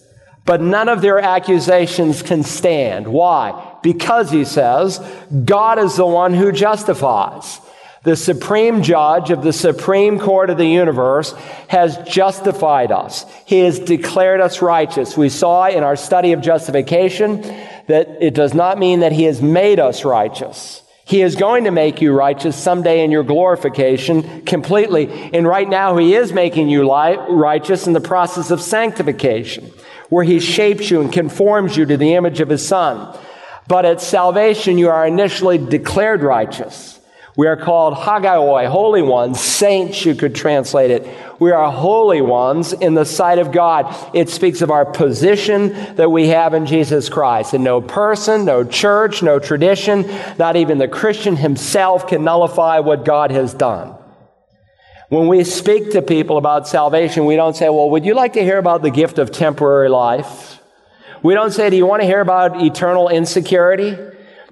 But 0.45 0.61
none 0.61 0.89
of 0.89 1.01
their 1.01 1.19
accusations 1.19 2.21
can 2.21 2.43
stand. 2.43 3.07
Why? 3.07 3.77
Because 3.81 4.31
he 4.31 4.43
says, 4.43 4.99
God 5.45 5.79
is 5.79 5.95
the 5.95 6.05
one 6.05 6.33
who 6.33 6.51
justifies. 6.51 7.61
The 8.03 8.17
supreme 8.17 8.83
judge 8.83 9.31
of 9.31 9.43
the 9.43 9.53
supreme 9.53 10.19
court 10.19 10.49
of 10.49 10.57
the 10.57 10.67
universe 10.67 11.33
has 11.69 11.97
justified 11.99 12.91
us. 12.91 13.25
He 13.45 13.59
has 13.59 13.79
declared 13.79 14.41
us 14.41 14.61
righteous. 14.61 15.15
We 15.15 15.29
saw 15.29 15.67
in 15.67 15.83
our 15.83 15.95
study 15.95 16.33
of 16.33 16.41
justification 16.41 17.41
that 17.87 18.09
it 18.21 18.33
does 18.33 18.53
not 18.53 18.77
mean 18.77 18.99
that 18.99 19.13
he 19.13 19.23
has 19.23 19.41
made 19.41 19.79
us 19.79 20.03
righteous. 20.03 20.83
He 21.05 21.21
is 21.21 21.35
going 21.35 21.65
to 21.65 21.71
make 21.71 22.01
you 22.01 22.13
righteous 22.13 22.55
someday 22.55 23.03
in 23.03 23.11
your 23.11 23.23
glorification 23.23 24.43
completely. 24.45 25.07
And 25.33 25.45
right 25.45 25.67
now, 25.67 25.97
He 25.97 26.15
is 26.15 26.31
making 26.31 26.69
you 26.69 26.89
righteous 26.89 27.87
in 27.87 27.93
the 27.93 27.99
process 27.99 28.51
of 28.51 28.61
sanctification, 28.61 29.69
where 30.09 30.23
He 30.23 30.39
shapes 30.39 30.89
you 30.89 31.01
and 31.01 31.11
conforms 31.11 31.75
you 31.75 31.85
to 31.85 31.97
the 31.97 32.13
image 32.13 32.39
of 32.39 32.47
His 32.47 32.65
Son. 32.65 33.17
But 33.67 33.85
at 33.85 33.99
salvation, 33.99 34.77
you 34.77 34.89
are 34.89 35.05
initially 35.05 35.57
declared 35.57 36.21
righteous. 36.21 36.92
We 37.35 37.47
are 37.47 37.57
called 37.57 37.95
Hagioi, 37.95 38.67
holy 38.67 39.01
ones, 39.01 39.39
saints, 39.39 40.05
you 40.05 40.13
could 40.13 40.35
translate 40.35 40.91
it. 40.91 41.07
We 41.39 41.49
are 41.49 41.71
holy 41.71 42.21
ones 42.21 42.73
in 42.73 42.93
the 42.93 43.05
sight 43.05 43.39
of 43.39 43.51
God. 43.51 43.95
It 44.13 44.29
speaks 44.29 44.61
of 44.61 44.69
our 44.69 44.85
position 44.85 45.69
that 45.95 46.11
we 46.11 46.27
have 46.27 46.53
in 46.53 46.67
Jesus 46.67 47.09
Christ. 47.09 47.55
And 47.55 47.63
no 47.63 47.81
person, 47.81 48.45
no 48.45 48.63
church, 48.63 49.23
no 49.23 49.39
tradition, 49.39 50.05
not 50.37 50.57
even 50.57 50.77
the 50.77 50.87
Christian 50.87 51.35
himself 51.35 52.07
can 52.07 52.23
nullify 52.23 52.79
what 52.79 53.03
God 53.03 53.31
has 53.31 53.55
done. 53.55 53.95
When 55.09 55.27
we 55.27 55.43
speak 55.43 55.91
to 55.91 56.03
people 56.03 56.37
about 56.37 56.67
salvation, 56.67 57.25
we 57.25 57.35
don't 57.35 57.55
say, 57.55 57.67
Well, 57.69 57.89
would 57.89 58.05
you 58.05 58.13
like 58.13 58.33
to 58.33 58.43
hear 58.43 58.59
about 58.59 58.83
the 58.83 58.91
gift 58.91 59.17
of 59.17 59.31
temporary 59.31 59.89
life? 59.89 60.59
We 61.23 61.33
don't 61.33 61.51
say, 61.51 61.71
Do 61.71 61.75
you 61.75 61.85
want 61.87 62.03
to 62.03 62.07
hear 62.07 62.21
about 62.21 62.61
eternal 62.61 63.09
insecurity? 63.09 63.97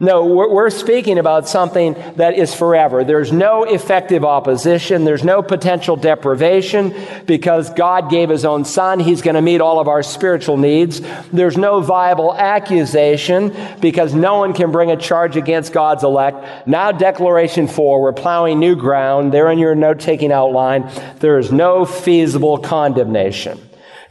No, 0.01 0.25
we're 0.25 0.72
speaking 0.72 1.20
about 1.20 1.48
something 1.48 1.93
that 2.15 2.34
is 2.34 2.55
forever. 2.55 3.03
There's 3.03 3.31
no 3.31 3.65
effective 3.65 4.25
opposition. 4.25 5.03
There's 5.03 5.24
no 5.24 5.43
potential 5.43 5.96
deprivation 5.96 6.96
because 7.27 7.70
God 7.70 8.10
gave 8.10 8.29
His 8.29 8.43
own 8.43 8.65
Son. 8.65 9.00
He's 9.00 9.22
going 9.22 9.36
to 9.36 9.43
meet 9.43 9.62
all 9.62 9.79
of 9.79 9.88
our 9.88 10.01
spiritual 10.01 10.58
needs. 10.58 11.01
There's 11.31 11.55
no 11.55 11.81
viable 11.81 12.36
accusation 12.36 13.55
because 13.79 14.15
no 14.15 14.39
one 14.39 14.53
can 14.53 14.72
bring 14.72 14.89
a 14.89 14.98
charge 14.98 15.38
against 15.38 15.72
God's 15.72 16.03
elect. 16.03 16.67
Now, 16.67 16.91
Declaration 16.91 17.67
4, 17.67 18.01
we're 18.01 18.12
plowing 18.12 18.60
new 18.60 18.75
ground. 18.75 19.31
There 19.31 19.51
in 19.51 19.60
your 19.60 19.75
note 19.75 20.00
taking 20.00 20.31
outline, 20.31 20.89
there 21.20 21.38
is 21.38 21.51
no 21.51 21.86
feasible 21.86 22.58
condemnation. 22.58 23.62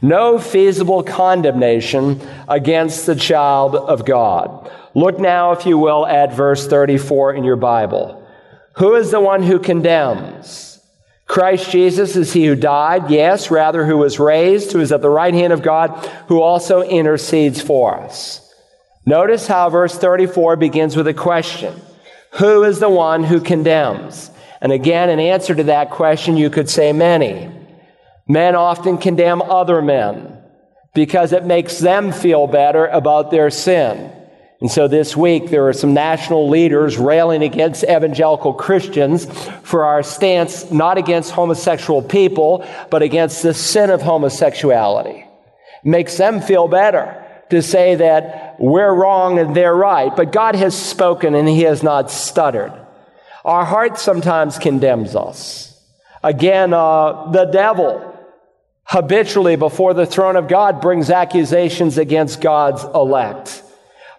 No 0.01 0.39
feasible 0.39 1.03
condemnation 1.03 2.21
against 2.49 3.07
the 3.07 3.17
child 3.17 3.75
of 3.75 4.05
God. 4.05 4.71
Look 4.95 5.19
now, 5.19 5.53
if 5.53 5.67
you 5.67 5.79
will, 5.79 6.07
at 6.07 6.35
verse 6.35 6.67
34 6.67 7.35
in 7.35 7.45
your 7.45 7.57
Bible. 7.57 8.27
Who 8.77 8.95
is 8.95 9.11
the 9.11 9.21
one 9.21 9.43
who 9.43 9.59
condemns? 9.59 10.81
Christ 11.27 11.71
Jesus 11.71 12.17
is 12.17 12.33
he 12.33 12.47
who 12.47 12.57
died, 12.57 13.09
yes, 13.09 13.53
rather 13.53 13.87
who 13.87 13.99
was 13.99 14.19
raised, 14.19 14.73
who 14.73 14.81
is 14.81 14.91
at 14.91 15.01
the 15.01 15.09
right 15.09 15.33
hand 15.33 15.53
of 15.53 15.63
God, 15.63 15.91
who 16.27 16.41
also 16.41 16.83
intercedes 16.83 17.61
for 17.61 17.97
us. 18.01 18.53
Notice 19.07 19.47
how 19.47 19.71
verse 19.71 19.97
34 19.97 20.57
begins 20.57 20.97
with 20.97 21.07
a 21.07 21.15
question. 21.15 21.81
Who 22.33 22.65
is 22.65 22.81
the 22.81 22.91
one 22.91 23.23
who 23.23 23.41
condemns? 23.41 24.31
And 24.61 24.73
again, 24.73 25.09
in 25.09 25.21
answer 25.21 25.55
to 25.55 25.65
that 25.65 25.91
question, 25.91 26.37
you 26.37 26.51
could 26.51 26.69
say 26.69 26.93
many. 26.93 27.51
Men 28.27 28.57
often 28.57 28.99
condemn 28.99 29.41
other 29.41 29.81
men 29.83 30.37
because 30.95 31.33
it 31.33 31.45
makes 31.45 31.79
them 31.79 32.13
feel 32.13 32.47
better 32.47 32.87
about 32.87 33.31
their 33.31 33.51
sin. 33.51 34.13
And 34.61 34.71
so 34.71 34.89
this 34.89 35.17
week, 35.17 35.49
there 35.49 35.69
are 35.69 35.73
some 35.73 35.95
national 35.95 36.51
leaders 36.51 36.99
railing 36.99 37.43
against 37.43 37.83
evangelical 37.85 38.53
Christians 38.53 39.25
for 39.63 39.85
our 39.85 40.03
stance 40.03 40.71
not 40.71 40.99
against 40.99 41.31
homosexual 41.31 42.03
people, 42.03 42.67
but 42.91 43.01
against 43.01 43.43
the 43.43 43.55
sin 43.55 43.89
of 43.89 44.03
homosexuality. 44.03 45.21
It 45.21 45.89
makes 45.89 46.19
them 46.19 46.43
feel 46.43 46.69
better 46.69 47.25
to 47.49 47.63
say 47.63 47.95
that 47.97 48.57
we're 48.59 48.93
wrong 48.93 49.39
and 49.39 49.57
they're 49.57 49.75
right. 49.75 50.15
But 50.15 50.31
God 50.31 50.55
has 50.57 50.77
spoken 50.77 51.35
and 51.35 51.49
He 51.49 51.63
has 51.63 51.83
not 51.83 52.11
stuttered. 52.11 52.73
Our 53.47 53.65
heart 53.65 53.99
sometimes 53.99 54.59
condemns 54.59 55.17
us. 55.17 55.67
Again, 56.23 56.75
uh, 56.75 57.31
the 57.31 57.47
devil 57.47 58.07
habitually 58.85 59.57
before 59.57 59.95
the 59.95 60.05
throne 60.05 60.37
of 60.37 60.49
God 60.49 60.83
brings 60.83 61.09
accusations 61.09 61.97
against 61.97 62.43
God's 62.43 62.85
elect. 62.85 63.63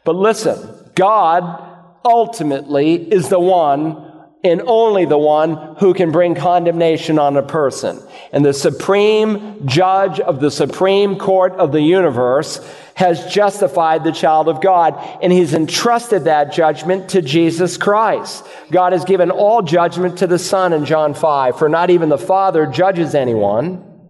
But 0.04 0.16
listen, 0.16 0.92
God 0.96 1.70
ultimately 2.04 2.96
is 2.96 3.30
the 3.30 3.40
one 3.40 4.08
and 4.44 4.62
only 4.66 5.06
the 5.06 5.18
one 5.18 5.76
who 5.78 5.94
can 5.94 6.12
bring 6.12 6.34
condemnation 6.34 7.20
on 7.20 7.38
a 7.38 7.44
person. 7.44 8.02
And 8.32 8.44
the 8.44 8.54
supreme 8.54 9.68
judge 9.68 10.20
of 10.20 10.40
the 10.40 10.50
supreme 10.50 11.18
court 11.18 11.54
of 11.54 11.72
the 11.72 11.82
universe 11.82 12.60
has 12.96 13.32
justified 13.32 14.04
the 14.04 14.12
child 14.12 14.48
of 14.48 14.62
God, 14.62 14.96
and 15.22 15.32
he's 15.32 15.54
entrusted 15.54 16.26
that 16.26 16.54
judgment 16.54 17.10
to 17.10 17.22
Jesus 17.22 17.78
Christ. 17.78 18.46
God 18.72 18.94
has 18.94 19.06
given 19.06 19.32
all 19.32 19.62
judgment 19.62 20.20
to 20.20 20.28
the 20.28 20.40
Son 20.40 20.74
in 20.74 20.86
John 20.86 21.14
5, 21.14 21.58
for 21.58 21.70
not 21.70 21.90
even 21.90 22.10
the 22.10 22.18
Father 22.18 22.66
judges 22.66 23.16
anyone, 23.16 24.10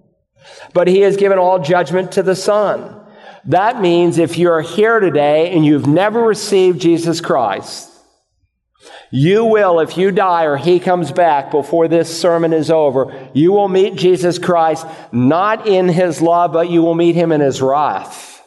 but 0.74 0.88
he 0.88 1.02
has 1.02 1.18
given 1.18 1.38
all 1.38 1.60
judgment 1.60 2.14
to 2.14 2.24
the 2.24 2.36
Son. 2.36 2.98
That 3.46 3.82
means 3.82 4.18
if 4.18 4.38
you're 4.38 4.62
here 4.62 5.00
today 5.00 5.52
and 5.52 5.66
you've 5.66 5.88
never 5.88 6.22
received 6.22 6.82
Jesus 6.82 7.22
Christ, 7.22 7.90
you 9.12 9.46
will, 9.46 9.80
if 9.82 9.98
you 9.98 10.12
die 10.12 10.46
or 10.46 10.58
he 10.58 10.80
comes 10.80 11.12
back 11.12 11.52
before 11.52 11.88
this 11.88 12.18
sermon 12.18 12.54
is 12.54 12.72
over, 12.72 13.30
you 13.34 13.52
will 13.52 13.68
meet 13.68 13.96
Jesus 13.96 14.40
Christ 14.40 14.86
not 15.12 15.68
in 15.68 15.90
his 15.90 16.22
love, 16.22 16.54
but 16.54 16.70
you 16.70 16.82
will 16.82 16.96
meet 16.96 17.16
him 17.16 17.32
in 17.32 17.42
his 17.42 17.62
wrath. 17.62 18.42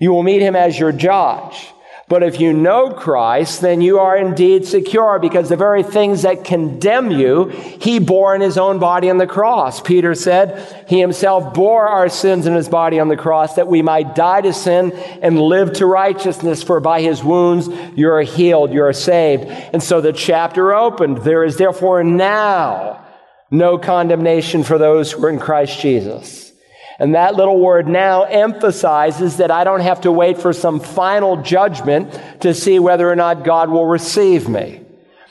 You 0.00 0.12
will 0.12 0.22
meet 0.22 0.40
him 0.40 0.56
as 0.56 0.78
your 0.78 0.92
judge. 0.92 1.73
But 2.06 2.22
if 2.22 2.38
you 2.38 2.52
know 2.52 2.90
Christ, 2.90 3.62
then 3.62 3.80
you 3.80 3.98
are 3.98 4.14
indeed 4.14 4.66
secure 4.66 5.18
because 5.18 5.48
the 5.48 5.56
very 5.56 5.82
things 5.82 6.22
that 6.22 6.44
condemn 6.44 7.10
you, 7.10 7.46
he 7.46 7.98
bore 7.98 8.34
in 8.34 8.42
his 8.42 8.58
own 8.58 8.78
body 8.78 9.08
on 9.08 9.16
the 9.16 9.26
cross. 9.26 9.80
Peter 9.80 10.14
said, 10.14 10.84
he 10.86 11.00
himself 11.00 11.54
bore 11.54 11.88
our 11.88 12.10
sins 12.10 12.46
in 12.46 12.54
his 12.54 12.68
body 12.68 13.00
on 13.00 13.08
the 13.08 13.16
cross 13.16 13.56
that 13.56 13.68
we 13.68 13.80
might 13.80 14.14
die 14.14 14.42
to 14.42 14.52
sin 14.52 14.92
and 15.22 15.40
live 15.40 15.72
to 15.74 15.86
righteousness. 15.86 16.62
For 16.62 16.78
by 16.78 17.00
his 17.00 17.24
wounds 17.24 17.68
you 17.96 18.10
are 18.10 18.22
healed, 18.22 18.72
you 18.72 18.82
are 18.84 18.92
saved. 18.92 19.44
And 19.44 19.82
so 19.82 20.02
the 20.02 20.12
chapter 20.12 20.74
opened. 20.74 21.18
There 21.18 21.42
is 21.42 21.56
therefore 21.56 22.04
now 22.04 23.02
no 23.50 23.78
condemnation 23.78 24.62
for 24.62 24.76
those 24.76 25.12
who 25.12 25.24
are 25.24 25.30
in 25.30 25.38
Christ 25.38 25.80
Jesus. 25.80 26.52
And 26.98 27.14
that 27.14 27.34
little 27.34 27.58
word 27.58 27.88
now 27.88 28.22
emphasizes 28.22 29.38
that 29.38 29.50
I 29.50 29.64
don't 29.64 29.80
have 29.80 30.02
to 30.02 30.12
wait 30.12 30.38
for 30.38 30.52
some 30.52 30.80
final 30.80 31.38
judgment 31.42 32.18
to 32.40 32.54
see 32.54 32.78
whether 32.78 33.10
or 33.10 33.16
not 33.16 33.44
God 33.44 33.70
will 33.70 33.86
receive 33.86 34.48
me. 34.48 34.80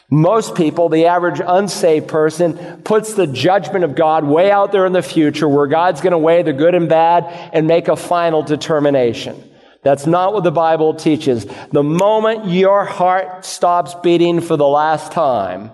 Most 0.10 0.56
people, 0.56 0.90
the 0.90 1.08
average 1.08 1.42
unsaved 1.44 2.08
person, 2.08 2.82
puts 2.84 3.14
the 3.14 3.26
judgment 3.26 3.84
of 3.84 3.96
God 3.96 4.26
way 4.26 4.52
out 4.52 4.72
there 4.72 4.86
in 4.86 4.94
the 4.94 5.02
future 5.02 5.48
where 5.48 5.68
God's 5.68 6.02
going 6.02 6.12
to 6.12 6.18
weigh 6.18 6.44
the 6.44 6.54
good 6.54 6.76
and 6.76 6.88
bad 6.88 7.24
and 7.54 7.66
make 7.66 7.88
a 7.88 7.96
final 7.96 8.44
determination. 8.44 9.42
That's 9.82 10.06
not 10.06 10.34
what 10.34 10.44
the 10.44 10.52
Bible 10.52 10.94
teaches. 10.94 11.46
The 11.72 11.84
moment 11.84 12.46
your 12.46 12.86
heart 12.86 13.44
stops 13.44 13.96
beating 13.96 14.40
for 14.42 14.56
the 14.56 14.68
last 14.68 15.12
time, 15.12 15.72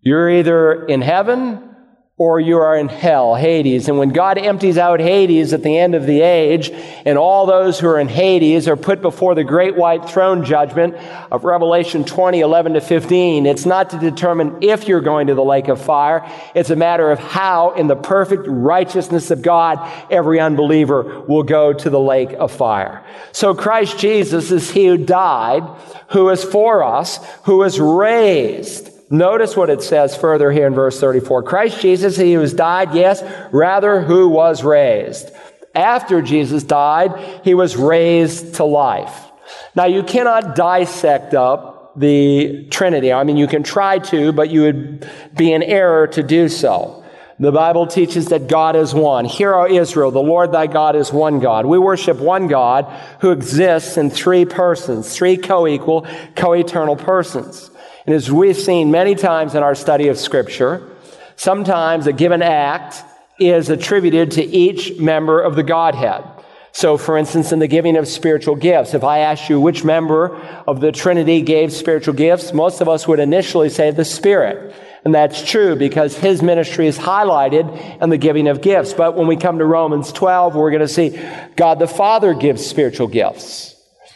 you're 0.00 0.28
either 0.28 0.84
in 0.86 1.00
heaven 1.00 1.73
or 2.16 2.38
you 2.38 2.58
are 2.58 2.76
in 2.76 2.88
hell, 2.88 3.34
Hades. 3.34 3.88
And 3.88 3.98
when 3.98 4.10
God 4.10 4.38
empties 4.38 4.78
out 4.78 5.00
Hades 5.00 5.52
at 5.52 5.64
the 5.64 5.76
end 5.76 5.96
of 5.96 6.06
the 6.06 6.20
age, 6.20 6.70
and 7.04 7.18
all 7.18 7.44
those 7.44 7.80
who 7.80 7.88
are 7.88 7.98
in 7.98 8.06
Hades 8.06 8.68
are 8.68 8.76
put 8.76 9.02
before 9.02 9.34
the 9.34 9.42
great 9.42 9.74
white 9.74 10.08
throne 10.08 10.44
judgment 10.44 10.94
of 11.32 11.42
Revelation 11.42 12.04
20, 12.04 12.38
11 12.38 12.74
to 12.74 12.80
15, 12.80 13.46
it's 13.46 13.66
not 13.66 13.90
to 13.90 13.98
determine 13.98 14.58
if 14.62 14.86
you're 14.86 15.00
going 15.00 15.26
to 15.26 15.34
the 15.34 15.42
lake 15.42 15.66
of 15.66 15.82
fire. 15.82 16.30
It's 16.54 16.70
a 16.70 16.76
matter 16.76 17.10
of 17.10 17.18
how, 17.18 17.72
in 17.72 17.88
the 17.88 17.96
perfect 17.96 18.44
righteousness 18.46 19.32
of 19.32 19.42
God, 19.42 19.78
every 20.08 20.38
unbeliever 20.38 21.24
will 21.26 21.42
go 21.42 21.72
to 21.72 21.90
the 21.90 21.98
lake 21.98 22.32
of 22.32 22.52
fire. 22.52 23.04
So 23.32 23.56
Christ 23.56 23.98
Jesus 23.98 24.52
is 24.52 24.70
he 24.70 24.86
who 24.86 24.98
died, 24.98 25.64
who 26.10 26.28
is 26.28 26.44
for 26.44 26.84
us, 26.84 27.18
who 27.42 27.64
is 27.64 27.80
raised 27.80 28.93
Notice 29.10 29.56
what 29.56 29.70
it 29.70 29.82
says 29.82 30.16
further 30.16 30.50
here 30.50 30.66
in 30.66 30.74
verse 30.74 30.98
34. 30.98 31.42
Christ 31.42 31.80
Jesus, 31.80 32.16
he 32.16 32.36
was 32.36 32.54
died, 32.54 32.94
yes, 32.94 33.22
rather 33.52 34.00
who 34.00 34.28
was 34.28 34.64
raised. 34.64 35.30
After 35.74 36.22
Jesus 36.22 36.62
died, 36.62 37.40
he 37.44 37.54
was 37.54 37.76
raised 37.76 38.54
to 38.56 38.64
life. 38.64 39.30
Now 39.74 39.86
you 39.86 40.02
cannot 40.02 40.56
dissect 40.56 41.34
up 41.34 41.92
the 41.96 42.66
Trinity. 42.70 43.12
I 43.12 43.24
mean, 43.24 43.36
you 43.36 43.46
can 43.46 43.62
try 43.62 43.98
to, 43.98 44.32
but 44.32 44.50
you 44.50 44.62
would 44.62 45.08
be 45.36 45.52
in 45.52 45.62
error 45.62 46.06
to 46.08 46.22
do 46.22 46.48
so. 46.48 47.04
The 47.38 47.52
Bible 47.52 47.88
teaches 47.88 48.26
that 48.26 48.46
God 48.46 48.76
is 48.76 48.94
one. 48.94 49.24
Hear, 49.24 49.54
O 49.54 49.66
Israel, 49.66 50.12
the 50.12 50.22
Lord 50.22 50.52
thy 50.52 50.68
God 50.68 50.94
is 50.94 51.12
one 51.12 51.40
God. 51.40 51.66
We 51.66 51.78
worship 51.78 52.18
one 52.18 52.46
God 52.46 52.84
who 53.20 53.32
exists 53.32 53.96
in 53.96 54.10
three 54.10 54.44
persons, 54.44 55.14
three 55.14 55.36
co-equal, 55.36 56.06
co-eternal 56.36 56.94
persons. 56.94 57.70
And 58.06 58.14
as 58.14 58.30
we've 58.30 58.56
seen 58.56 58.90
many 58.90 59.14
times 59.14 59.54
in 59.54 59.62
our 59.62 59.74
study 59.74 60.08
of 60.08 60.18
Scripture, 60.18 60.90
sometimes 61.36 62.06
a 62.06 62.12
given 62.12 62.42
act 62.42 63.02
is 63.38 63.70
attributed 63.70 64.32
to 64.32 64.44
each 64.44 64.98
member 64.98 65.40
of 65.40 65.56
the 65.56 65.62
Godhead. 65.62 66.24
So, 66.72 66.98
for 66.98 67.16
instance, 67.16 67.52
in 67.52 67.60
the 67.60 67.68
giving 67.68 67.96
of 67.96 68.08
spiritual 68.08 68.56
gifts, 68.56 68.94
if 68.94 69.04
I 69.04 69.20
ask 69.20 69.48
you 69.48 69.60
which 69.60 69.84
member 69.84 70.36
of 70.66 70.80
the 70.80 70.90
Trinity 70.90 71.40
gave 71.40 71.72
spiritual 71.72 72.14
gifts, 72.14 72.52
most 72.52 72.80
of 72.80 72.88
us 72.88 73.06
would 73.06 73.20
initially 73.20 73.68
say 73.68 73.92
the 73.92 74.04
Spirit. 74.04 74.74
And 75.04 75.14
that's 75.14 75.48
true 75.48 75.76
because 75.76 76.16
his 76.16 76.42
ministry 76.42 76.86
is 76.86 76.98
highlighted 76.98 78.02
in 78.02 78.10
the 78.10 78.18
giving 78.18 78.48
of 78.48 78.60
gifts. 78.60 78.92
But 78.92 79.16
when 79.16 79.28
we 79.28 79.36
come 79.36 79.58
to 79.58 79.64
Romans 79.64 80.12
12, 80.12 80.56
we're 80.56 80.70
going 80.70 80.80
to 80.80 80.88
see 80.88 81.10
God 81.56 81.78
the 81.78 81.86
Father 81.86 82.34
gives 82.34 82.66
spiritual 82.66 83.06
gifts. 83.06 83.73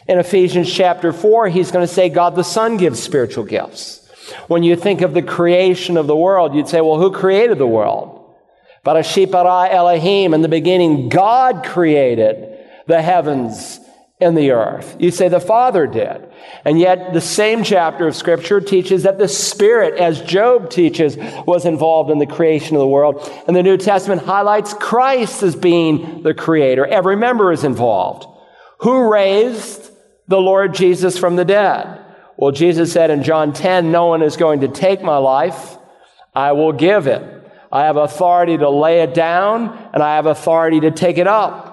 In 0.09 0.17
Ephesians 0.17 0.73
chapter 0.73 1.13
4, 1.13 1.49
he's 1.49 1.69
going 1.69 1.85
to 1.85 1.93
say 1.93 2.09
God 2.09 2.35
the 2.35 2.43
Son 2.43 2.77
gives 2.77 2.99
spiritual 2.99 3.43
gifts. 3.43 4.09
When 4.47 4.63
you 4.63 4.75
think 4.75 5.01
of 5.01 5.13
the 5.13 5.21
creation 5.21 5.97
of 5.97 6.07
the 6.07 6.15
world, 6.15 6.55
you'd 6.55 6.67
say, 6.67 6.81
well, 6.81 6.97
who 6.97 7.11
created 7.11 7.59
the 7.59 7.67
world? 7.67 8.33
Barashit 8.83 9.29
bara 9.29 9.69
Elohim. 9.69 10.33
In 10.33 10.41
the 10.41 10.47
beginning, 10.47 11.09
God 11.09 11.63
created 11.63 12.57
the 12.87 13.03
heavens 13.03 13.79
and 14.19 14.35
the 14.35 14.49
earth. 14.49 14.95
You 14.97 15.11
say 15.11 15.27
the 15.27 15.39
Father 15.39 15.85
did. 15.85 16.27
And 16.65 16.79
yet, 16.79 17.13
the 17.13 17.21
same 17.21 17.63
chapter 17.63 18.07
of 18.07 18.15
Scripture 18.15 18.61
teaches 18.61 19.03
that 19.03 19.19
the 19.19 19.27
Spirit, 19.27 19.99
as 19.99 20.23
Job 20.23 20.71
teaches, 20.71 21.17
was 21.45 21.65
involved 21.65 22.09
in 22.09 22.17
the 22.17 22.25
creation 22.25 22.75
of 22.75 22.79
the 22.79 22.87
world. 22.87 23.31
And 23.45 23.55
the 23.55 23.61
New 23.61 23.77
Testament 23.77 24.23
highlights 24.23 24.73
Christ 24.73 25.43
as 25.43 25.55
being 25.55 26.23
the 26.23 26.33
creator. 26.33 26.87
Every 26.87 27.15
member 27.15 27.51
is 27.51 27.63
involved. 27.63 28.25
Who 28.79 29.11
raised 29.11 29.88
the 30.29 30.39
Lord 30.39 30.73
Jesus 30.73 31.17
from 31.17 31.35
the 31.35 31.43
dead? 31.43 31.99
Well, 32.37 32.51
Jesus 32.51 32.93
said 32.93 33.09
in 33.09 33.23
John 33.23 33.51
10, 33.51 33.91
No 33.91 34.05
one 34.05 34.21
is 34.21 34.37
going 34.37 34.61
to 34.61 34.69
take 34.69 35.01
my 35.01 35.17
life, 35.17 35.77
I 36.33 36.53
will 36.53 36.71
give 36.71 37.07
it. 37.07 37.35
I 37.71 37.85
have 37.85 37.97
authority 37.97 38.57
to 38.57 38.69
lay 38.69 39.01
it 39.01 39.13
down, 39.13 39.89
and 39.93 40.01
I 40.01 40.15
have 40.15 40.25
authority 40.25 40.79
to 40.81 40.91
take 40.91 41.17
it 41.17 41.27
up. 41.27 41.69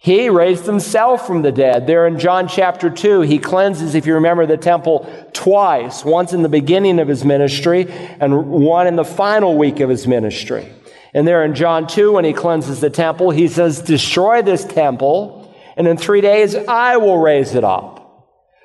He 0.00 0.28
raised 0.28 0.64
himself 0.64 1.26
from 1.26 1.42
the 1.42 1.52
dead. 1.52 1.86
There 1.86 2.06
in 2.06 2.18
John 2.20 2.46
chapter 2.46 2.88
2, 2.88 3.22
he 3.22 3.38
cleanses, 3.38 3.94
if 3.94 4.06
you 4.06 4.14
remember, 4.14 4.46
the 4.46 4.56
temple 4.56 5.12
twice 5.32 6.04
once 6.04 6.32
in 6.32 6.42
the 6.42 6.48
beginning 6.48 7.00
of 7.00 7.08
his 7.08 7.24
ministry, 7.24 7.86
and 8.20 8.48
one 8.48 8.86
in 8.86 8.96
the 8.96 9.04
final 9.04 9.58
week 9.58 9.80
of 9.80 9.90
his 9.90 10.06
ministry. 10.06 10.72
And 11.12 11.26
there 11.26 11.44
in 11.44 11.54
John 11.54 11.86
2, 11.86 12.12
when 12.12 12.24
he 12.24 12.32
cleanses 12.32 12.80
the 12.80 12.90
temple, 12.90 13.30
he 13.30 13.48
says, 13.48 13.82
Destroy 13.82 14.40
this 14.40 14.64
temple 14.64 15.37
and 15.78 15.88
in 15.88 15.96
three 15.96 16.20
days 16.20 16.54
I 16.54 16.98
will 16.98 17.18
raise 17.18 17.54
it 17.54 17.64
up. 17.64 17.98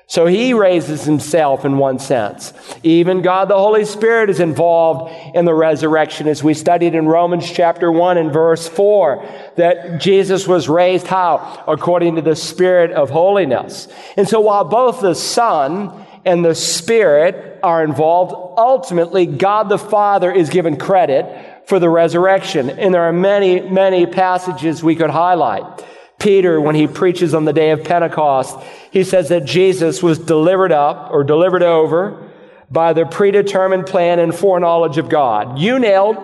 So 0.06 0.26
he 0.26 0.52
raises 0.52 1.04
himself 1.04 1.64
in 1.64 1.78
one 1.78 1.98
sense. 1.98 2.52
Even 2.82 3.22
God 3.22 3.48
the 3.48 3.56
Holy 3.56 3.86
Spirit 3.86 4.28
is 4.28 4.38
involved 4.38 5.14
in 5.34 5.46
the 5.46 5.54
resurrection 5.54 6.28
as 6.28 6.44
we 6.44 6.52
studied 6.52 6.94
in 6.94 7.06
Romans 7.06 7.50
chapter 7.50 7.90
1 7.90 8.18
and 8.18 8.30
verse 8.30 8.68
4 8.68 9.26
that 9.56 10.00
Jesus 10.02 10.46
was 10.46 10.68
raised 10.68 11.06
how? 11.06 11.64
According 11.66 12.16
to 12.16 12.22
the 12.22 12.36
Spirit 12.36 12.90
of 12.90 13.08
holiness. 13.08 13.88
And 14.18 14.28
so 14.28 14.40
while 14.40 14.64
both 14.64 15.00
the 15.00 15.14
Son 15.14 16.06
and 16.26 16.44
the 16.44 16.54
Spirit 16.54 17.60
are 17.62 17.82
involved, 17.82 18.34
ultimately 18.58 19.24
God 19.24 19.70
the 19.70 19.78
Father 19.78 20.30
is 20.30 20.50
given 20.50 20.76
credit 20.76 21.24
for 21.66 21.78
the 21.78 21.88
resurrection. 21.88 22.68
And 22.68 22.92
there 22.92 23.04
are 23.04 23.12
many, 23.12 23.60
many 23.60 24.04
passages 24.04 24.82
we 24.82 24.96
could 24.96 25.10
highlight. 25.10 25.82
Peter, 26.18 26.60
when 26.60 26.74
he 26.74 26.86
preaches 26.86 27.34
on 27.34 27.44
the 27.44 27.52
day 27.52 27.70
of 27.70 27.84
Pentecost, 27.84 28.58
he 28.90 29.04
says 29.04 29.28
that 29.28 29.44
Jesus 29.44 30.02
was 30.02 30.18
delivered 30.18 30.72
up 30.72 31.10
or 31.10 31.24
delivered 31.24 31.62
over 31.62 32.30
by 32.70 32.92
the 32.92 33.04
predetermined 33.04 33.86
plan 33.86 34.18
and 34.18 34.34
foreknowledge 34.34 34.98
of 34.98 35.08
God. 35.08 35.58
You 35.58 35.78
nailed 35.78 36.16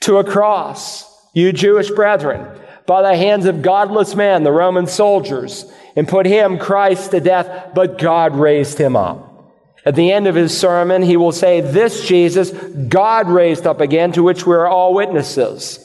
to 0.00 0.18
a 0.18 0.24
cross, 0.24 1.04
you 1.32 1.52
Jewish 1.52 1.90
brethren, 1.90 2.46
by 2.86 3.02
the 3.02 3.16
hands 3.16 3.46
of 3.46 3.62
godless 3.62 4.14
men, 4.14 4.42
the 4.42 4.52
Roman 4.52 4.86
soldiers, 4.86 5.64
and 5.96 6.08
put 6.08 6.26
him, 6.26 6.58
Christ, 6.58 7.12
to 7.12 7.20
death, 7.20 7.70
but 7.74 7.98
God 7.98 8.36
raised 8.36 8.78
him 8.78 8.96
up. 8.96 9.30
At 9.86 9.94
the 9.94 10.12
end 10.12 10.26
of 10.26 10.34
his 10.34 10.56
sermon, 10.56 11.02
he 11.02 11.16
will 11.16 11.32
say, 11.32 11.60
This 11.60 12.06
Jesus, 12.06 12.50
God 12.50 13.28
raised 13.28 13.66
up 13.66 13.80
again, 13.80 14.12
to 14.12 14.22
which 14.22 14.46
we 14.46 14.54
are 14.54 14.66
all 14.66 14.94
witnesses. 14.94 15.83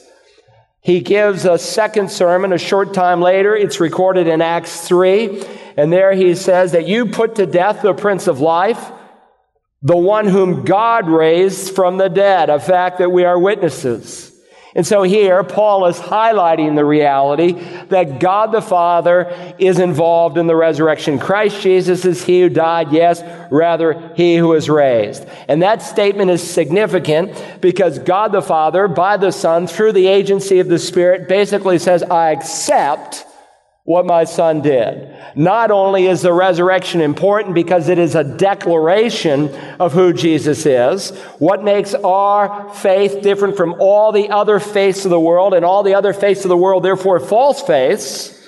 He 0.82 1.02
gives 1.02 1.46
a 1.46 1.58
second 1.58 2.10
sermon 2.10 2.54
a 2.54 2.58
short 2.58 2.94
time 2.94 3.22
later. 3.22 3.56
It's 3.56 3.80
recorded 3.80 4.28
in 4.28 4.42
Acts 4.42 4.88
3. 4.88 5.44
And 5.78 5.92
there 5.92 6.14
he 6.14 6.36
says 6.36 6.72
that 6.72 6.88
you 6.88 7.08
put 7.08 7.36
to 7.36 7.46
death 7.46 7.82
the 7.82 7.94
Prince 7.94 8.28
of 8.28 8.40
Life, 8.40 8.92
the 9.82 9.98
one 9.98 10.28
whom 10.28 10.66
God 10.66 11.08
raised 11.08 11.76
from 11.76 11.98
the 11.98 12.10
dead, 12.10 12.50
a 12.50 12.60
fact 12.60 12.98
that 12.98 13.12
we 13.12 13.24
are 13.24 13.38
witnesses. 13.38 14.29
And 14.80 14.88
so 14.88 15.04
here, 15.04 15.44
Paul 15.44 15.88
is 15.88 16.00
highlighting 16.00 16.76
the 16.76 16.86
reality 16.86 17.52
that 17.90 18.22
God 18.22 18.54
the 18.54 18.62
Father 18.62 19.54
is 19.58 19.78
involved 19.78 20.38
in 20.38 20.48
the 20.48 20.56
resurrection. 20.56 21.20
Christ 21.20 21.60
Jesus 21.60 22.06
is 22.06 22.24
he 22.24 22.40
who 22.40 22.48
died, 22.48 22.94
yes, 22.94 23.22
rather, 23.52 24.14
he 24.16 24.38
who 24.38 24.54
is 24.54 24.70
raised. 24.70 25.28
And 25.50 25.62
that 25.64 25.82
statement 25.82 26.32
is 26.32 26.42
significant 26.42 27.60
because 27.60 28.00
God 28.00 28.32
the 28.32 28.42
Father, 28.42 28.88
by 28.88 29.18
the 29.18 29.32
Son, 29.32 29.68
through 29.68 29.92
the 29.92 30.08
agency 30.08 30.60
of 30.60 30.70
the 30.70 30.80
Spirit, 30.80 31.28
basically 31.28 31.78
says, 31.78 32.02
I 32.02 32.32
accept 32.32 33.26
what 33.90 34.06
my 34.06 34.24
son 34.24 34.62
did. 34.62 35.12
Not 35.34 35.72
only 35.72 36.06
is 36.06 36.22
the 36.22 36.32
resurrection 36.32 37.02
important 37.02 37.56
because 37.56 37.90
it 37.90 37.98
is 37.98 38.14
a 38.14 38.24
declaration 38.24 39.50
of 39.80 39.94
who 39.94 40.14
Jesus 40.14 40.68
is, 40.68 41.10
what 41.40 41.64
makes 41.64 41.96
our 41.96 42.72
faith 42.76 43.24
different 43.24 43.58
from 43.58 43.74
all 43.80 44.12
the 44.12 44.30
other 44.30 44.60
faiths 44.60 45.06
of 45.06 45.10
the 45.10 45.20
world 45.20 45.56
and 45.56 45.66
all 45.66 45.82
the 45.82 45.96
other 45.96 46.14
faiths 46.14 46.46
of 46.46 46.50
the 46.50 46.56
world, 46.56 46.84
therefore 46.84 47.20
false 47.20 47.64
faiths, 47.64 48.48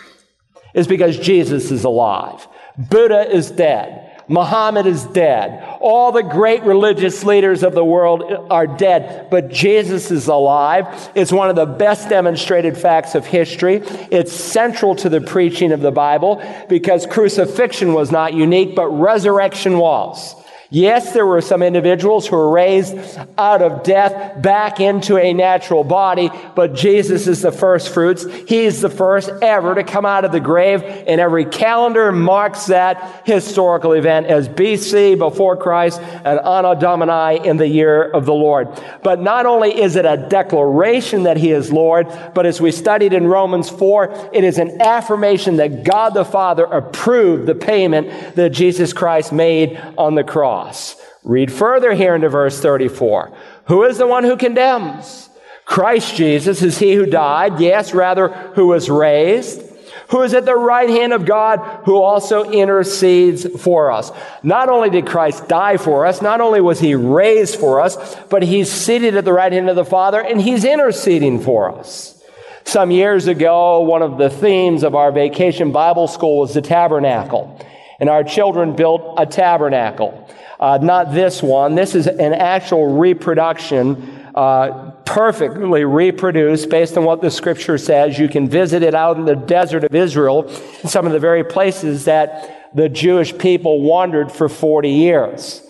is 0.76 0.86
because 0.86 1.18
Jesus 1.18 1.72
is 1.72 1.86
alive. 1.86 2.48
Buddha 2.78 3.28
is 3.36 3.50
dead. 3.50 4.11
Muhammad 4.32 4.86
is 4.86 5.04
dead. 5.06 5.78
All 5.82 6.14
the 6.14 6.24
great 6.24 6.64
religious 6.64 7.24
leaders 7.26 7.64
of 7.64 7.74
the 7.74 7.84
world 7.84 8.24
are 8.50 8.66
dead, 8.66 9.30
but 9.30 9.50
Jesus 9.50 10.10
is 10.10 10.28
alive. 10.28 11.12
It's 11.16 11.34
one 11.34 11.50
of 11.50 11.58
the 11.58 11.66
best 11.66 12.08
demonstrated 12.08 12.78
facts 12.78 13.14
of 13.14 13.26
history. 13.26 13.82
It's 14.10 14.32
central 14.32 14.96
to 14.96 15.10
the 15.10 15.20
preaching 15.20 15.74
of 15.74 15.82
the 15.82 15.92
Bible 15.92 16.42
because 16.70 17.06
crucifixion 17.06 17.94
was 17.94 18.10
not 18.10 18.34
unique, 18.34 18.74
but 18.74 18.88
resurrection 18.88 19.78
was. 19.78 20.41
Yes, 20.74 21.12
there 21.12 21.26
were 21.26 21.42
some 21.42 21.62
individuals 21.64 22.26
who 22.26 22.38
were 22.38 22.50
raised 22.50 22.98
out 23.38 23.62
of 23.62 23.84
death 23.84 24.42
back 24.42 24.80
into 24.80 25.18
a 25.18 25.34
natural 25.34 25.84
body, 25.84 26.30
but 26.56 26.76
Jesus 26.76 27.28
is 27.28 27.42
the 27.42 27.52
first 27.52 27.94
fruits. 27.94 28.26
He's 28.48 28.80
the 28.80 28.90
first 28.90 29.30
ever 29.42 29.76
to 29.76 29.84
come 29.84 30.06
out 30.06 30.24
of 30.24 30.32
the 30.32 30.40
grave, 30.40 30.82
and 30.82 31.20
every 31.20 31.44
calendar 31.44 32.14
marks 32.14 32.68
that 32.68 33.24
historical 33.26 33.92
event 33.92 34.28
as 34.28 34.48
BC, 34.48 35.18
before 35.18 35.58
Christ, 35.58 36.00
and 36.00 36.40
Anno 36.40 36.74
Domini 36.74 37.46
in 37.46 37.58
the 37.58 37.68
year 37.68 38.10
of 38.10 38.26
the 38.26 38.34
Lord. 38.34 38.70
But 39.04 39.20
not 39.20 39.46
only 39.46 39.78
is 39.78 39.98
it 39.98 40.06
a 40.06 40.26
declaration 40.30 41.24
that 41.24 41.36
He 41.36 41.52
is 41.52 41.70
Lord, 41.70 42.08
but 42.34 42.46
as 42.46 42.62
we 42.62 42.72
studied 42.72 43.12
in 43.12 43.28
Romans 43.28 43.70
4, 43.70 44.30
it 44.32 44.46
is 44.46 44.58
an 44.58 44.80
affirmation 44.80 45.58
that 45.58 45.84
God 45.84 46.14
the 46.14 46.24
Father 46.24 46.64
approved 46.64 47.46
the 47.46 47.56
payment 47.56 48.38
that 48.38 48.52
Jesus 48.52 48.94
Christ 48.94 49.34
made 49.34 49.78
on 49.98 50.16
the 50.16 50.24
cross 50.24 50.61
cross. 50.62 50.96
Read 51.24 51.52
further 51.52 51.94
here 51.94 52.16
into 52.16 52.30
verse 52.30 52.60
34. 52.60 53.36
Who 53.68 53.84
is 53.84 53.98
the 53.98 54.08
one 54.08 54.24
who 54.24 54.38
condemns? 54.38 55.30
Christ 55.66 56.16
Jesus 56.16 56.62
is 56.62 56.78
he 56.78 56.94
who 56.94 57.06
died, 57.06 57.60
yes, 57.60 57.94
rather, 57.94 58.30
who 58.56 58.68
was 58.68 58.90
raised, 58.90 59.62
who 60.10 60.22
is 60.24 60.34
at 60.34 60.46
the 60.46 60.56
right 60.56 60.90
hand 60.90 61.14
of 61.14 61.26
God, 61.26 61.60
who 61.86 62.02
also 62.02 62.52
intercedes 62.52 63.46
for 63.62 63.92
us. 63.92 64.12
Not 64.44 64.68
only 64.68 64.90
did 64.90 65.08
Christ 65.08 65.48
die 65.48 65.78
for 65.78 66.06
us, 66.06 66.22
not 66.22 66.42
only 66.42 66.60
was 66.60 66.80
he 66.80 66.96
raised 66.96 67.56
for 67.56 67.80
us, 67.80 68.16
but 68.26 68.44
he's 68.44 68.70
seated 68.70 69.16
at 69.16 69.24
the 69.24 69.34
right 69.34 69.52
hand 69.52 69.70
of 69.70 69.76
the 69.76 69.86
Father 69.86 70.20
and 70.20 70.42
he's 70.42 70.66
interceding 70.66 71.40
for 71.40 71.72
us. 71.72 72.22
Some 72.66 72.92
years 72.92 73.28
ago, 73.28 73.82
one 73.82 74.02
of 74.02 74.18
the 74.18 74.30
themes 74.30 74.84
of 74.84 74.96
our 74.96 75.12
vacation 75.12 75.72
Bible 75.72 76.08
school 76.08 76.40
was 76.40 76.54
the 76.54 76.62
tabernacle. 76.62 77.60
And 78.00 78.10
our 78.10 78.24
children 78.24 78.76
built 78.76 79.14
a 79.18 79.28
tabernacle. 79.28 80.28
Uh, 80.62 80.78
not 80.80 81.12
this 81.12 81.42
one. 81.42 81.74
This 81.74 81.96
is 81.96 82.06
an 82.06 82.34
actual 82.34 83.00
reproduction 83.00 84.20
uh, 84.36 84.92
perfectly 85.06 85.84
reproduced 85.84 86.70
based 86.70 86.98
on 86.98 87.04
what 87.04 87.22
the 87.22 87.32
scripture 87.32 87.78
says. 87.78 88.18
You 88.18 88.30
can 88.30 88.48
visit 88.48 88.84
it 88.84 88.96
out 88.96 89.18
in 89.18 89.26
the 89.26 89.36
desert 89.36 89.84
of 89.84 89.94
Israel, 89.94 90.50
some 90.86 91.06
of 91.06 91.12
the 91.12 91.20
very 91.20 91.44
places 91.44 92.06
that 92.06 92.72
the 92.74 92.88
Jewish 92.88 93.38
people 93.38 93.82
wandered 93.82 94.32
for 94.32 94.48
40 94.48 94.90
years. 94.90 95.62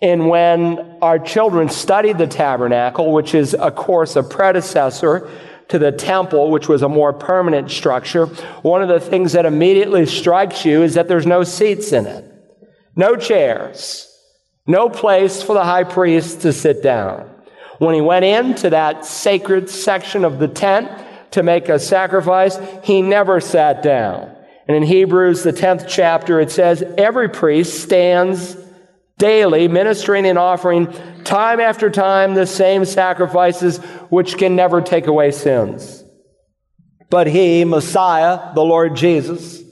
And 0.00 0.28
when 0.28 0.98
our 1.02 1.18
children 1.18 1.68
studied 1.68 2.18
the 2.18 2.26
tabernacle, 2.26 3.12
which 3.12 3.34
is, 3.34 3.54
of 3.54 3.74
course, 3.74 4.16
a 4.16 4.22
predecessor 4.22 5.28
to 5.68 5.78
the 5.78 5.90
temple, 5.90 6.50
which 6.50 6.68
was 6.68 6.82
a 6.82 6.88
more 6.88 7.12
permanent 7.12 7.70
structure, 7.70 8.26
one 8.62 8.82
of 8.82 8.88
the 8.88 9.00
things 9.00 9.32
that 9.32 9.44
immediately 9.44 10.06
strikes 10.06 10.64
you 10.64 10.82
is 10.82 10.94
that 10.94 11.08
there's 11.08 11.26
no 11.26 11.42
seats 11.42 11.92
in 11.92 12.06
it, 12.06 12.24
no 12.94 13.16
chairs, 13.16 14.05
no 14.66 14.88
place 14.88 15.42
for 15.42 15.54
the 15.54 15.64
high 15.64 15.84
priest 15.84 16.42
to 16.42 16.52
sit 16.52 16.82
down. 16.82 17.30
When 17.78 17.94
he 17.94 18.00
went 18.00 18.24
into 18.24 18.70
that 18.70 19.04
sacred 19.04 19.68
section 19.68 20.24
of 20.24 20.38
the 20.38 20.48
tent 20.48 20.90
to 21.32 21.42
make 21.42 21.68
a 21.68 21.78
sacrifice, 21.78 22.58
he 22.82 23.02
never 23.02 23.40
sat 23.40 23.82
down. 23.82 24.34
And 24.66 24.76
in 24.76 24.82
Hebrews, 24.82 25.42
the 25.42 25.52
10th 25.52 25.86
chapter, 25.88 26.40
it 26.40 26.50
says, 26.50 26.82
Every 26.98 27.28
priest 27.28 27.82
stands 27.82 28.56
daily 29.18 29.68
ministering 29.68 30.26
and 30.26 30.38
offering 30.38 30.92
time 31.24 31.60
after 31.60 31.90
time 31.90 32.34
the 32.34 32.46
same 32.46 32.84
sacrifices 32.84 33.78
which 34.10 34.36
can 34.36 34.56
never 34.56 34.80
take 34.80 35.06
away 35.06 35.30
sins. 35.30 36.04
But 37.08 37.26
he, 37.26 37.64
Messiah, 37.64 38.52
the 38.54 38.64
Lord 38.64 38.96
Jesus, 38.96 39.62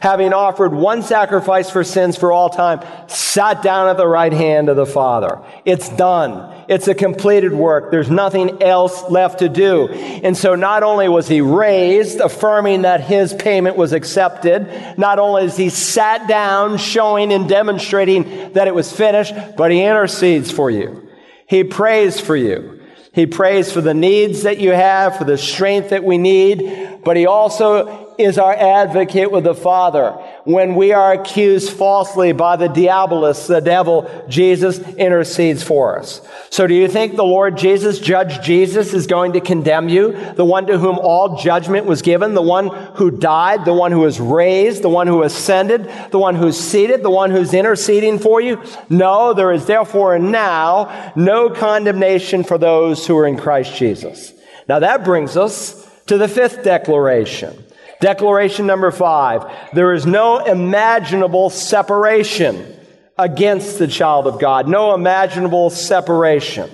having 0.00 0.32
offered 0.32 0.72
one 0.72 1.02
sacrifice 1.02 1.70
for 1.70 1.82
sins 1.84 2.16
for 2.16 2.32
all 2.32 2.50
time, 2.50 2.80
sat 3.08 3.62
down 3.62 3.88
at 3.88 3.96
the 3.96 4.06
right 4.06 4.32
hand 4.32 4.68
of 4.68 4.76
the 4.76 4.86
Father. 4.86 5.40
It's 5.64 5.88
done. 5.88 6.64
It's 6.68 6.86
a 6.88 6.94
completed 6.94 7.52
work. 7.52 7.90
There's 7.90 8.10
nothing 8.10 8.62
else 8.62 9.02
left 9.10 9.40
to 9.40 9.48
do. 9.48 9.88
And 9.88 10.36
so 10.36 10.54
not 10.54 10.82
only 10.82 11.08
was 11.08 11.26
he 11.26 11.40
raised, 11.40 12.20
affirming 12.20 12.82
that 12.82 13.00
his 13.00 13.34
payment 13.34 13.76
was 13.76 13.92
accepted, 13.92 14.96
not 14.98 15.18
only 15.18 15.44
is 15.44 15.56
he 15.56 15.70
sat 15.70 16.28
down, 16.28 16.78
showing 16.78 17.32
and 17.32 17.48
demonstrating 17.48 18.52
that 18.52 18.68
it 18.68 18.74
was 18.74 18.92
finished, 18.92 19.34
but 19.56 19.70
he 19.70 19.82
intercedes 19.82 20.50
for 20.50 20.70
you. 20.70 21.08
He 21.46 21.64
prays 21.64 22.20
for 22.20 22.36
you. 22.36 22.80
He 23.12 23.26
prays 23.26 23.72
for 23.72 23.80
the 23.80 23.94
needs 23.94 24.42
that 24.42 24.58
you 24.58 24.70
have, 24.70 25.16
for 25.16 25.24
the 25.24 25.38
strength 25.38 25.90
that 25.90 26.04
we 26.04 26.18
need, 26.18 27.00
but 27.02 27.16
he 27.16 27.26
also 27.26 28.07
is 28.18 28.36
our 28.36 28.52
advocate 28.52 29.30
with 29.30 29.44
the 29.44 29.54
Father. 29.54 30.10
When 30.44 30.74
we 30.74 30.92
are 30.92 31.12
accused 31.12 31.72
falsely 31.72 32.32
by 32.32 32.56
the 32.56 32.66
diabolus, 32.66 33.46
the 33.46 33.60
devil, 33.60 34.10
Jesus 34.28 34.80
intercedes 34.96 35.62
for 35.62 35.98
us. 35.98 36.20
So 36.50 36.66
do 36.66 36.74
you 36.74 36.88
think 36.88 37.14
the 37.14 37.24
Lord 37.24 37.56
Jesus, 37.56 38.00
Judge 38.00 38.44
Jesus, 38.44 38.92
is 38.92 39.06
going 39.06 39.34
to 39.34 39.40
condemn 39.40 39.88
you? 39.88 40.12
The 40.34 40.44
one 40.44 40.66
to 40.66 40.78
whom 40.78 40.98
all 40.98 41.36
judgment 41.36 41.86
was 41.86 42.02
given, 42.02 42.34
the 42.34 42.42
one 42.42 42.68
who 42.96 43.10
died, 43.10 43.64
the 43.64 43.72
one 43.72 43.92
who 43.92 44.00
was 44.00 44.18
raised, 44.18 44.82
the 44.82 44.88
one 44.88 45.06
who 45.06 45.22
ascended, 45.22 45.88
the 46.10 46.18
one 46.18 46.34
who's 46.34 46.58
seated, 46.58 47.02
the 47.02 47.10
one 47.10 47.30
who's 47.30 47.54
interceding 47.54 48.18
for 48.18 48.40
you? 48.40 48.60
No, 48.88 49.32
there 49.32 49.52
is 49.52 49.66
therefore 49.66 50.18
now 50.18 51.12
no 51.14 51.50
condemnation 51.50 52.42
for 52.42 52.58
those 52.58 53.06
who 53.06 53.16
are 53.16 53.26
in 53.26 53.36
Christ 53.36 53.76
Jesus. 53.76 54.32
Now 54.68 54.80
that 54.80 55.04
brings 55.04 55.36
us 55.36 55.88
to 56.06 56.18
the 56.18 56.28
fifth 56.28 56.64
declaration. 56.64 57.64
Declaration 58.00 58.66
number 58.66 58.90
five. 58.90 59.44
There 59.72 59.92
is 59.92 60.06
no 60.06 60.38
imaginable 60.38 61.50
separation 61.50 62.76
against 63.18 63.78
the 63.78 63.88
child 63.88 64.26
of 64.26 64.40
God. 64.40 64.68
No 64.68 64.94
imaginable 64.94 65.70
separation. 65.70 66.70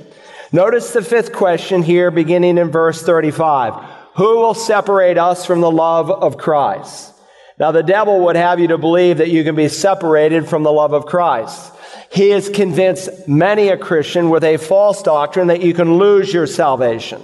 Notice 0.52 0.92
the 0.92 1.02
fifth 1.02 1.32
question 1.32 1.82
here 1.82 2.10
beginning 2.10 2.58
in 2.58 2.70
verse 2.70 3.02
35. 3.02 3.74
Who 4.16 4.36
will 4.36 4.54
separate 4.54 5.18
us 5.18 5.46
from 5.46 5.60
the 5.60 5.70
love 5.70 6.10
of 6.10 6.36
Christ? 6.36 7.12
Now 7.58 7.72
the 7.72 7.82
devil 7.82 8.24
would 8.26 8.36
have 8.36 8.60
you 8.60 8.68
to 8.68 8.78
believe 8.78 9.18
that 9.18 9.30
you 9.30 9.44
can 9.44 9.56
be 9.56 9.68
separated 9.68 10.48
from 10.48 10.62
the 10.62 10.72
love 10.72 10.92
of 10.92 11.06
Christ. 11.06 11.72
He 12.12 12.30
has 12.30 12.48
convinced 12.48 13.26
many 13.26 13.68
a 13.68 13.78
Christian 13.78 14.30
with 14.30 14.44
a 14.44 14.56
false 14.56 15.02
doctrine 15.02 15.48
that 15.48 15.62
you 15.62 15.74
can 15.74 15.98
lose 15.98 16.32
your 16.32 16.46
salvation. 16.46 17.20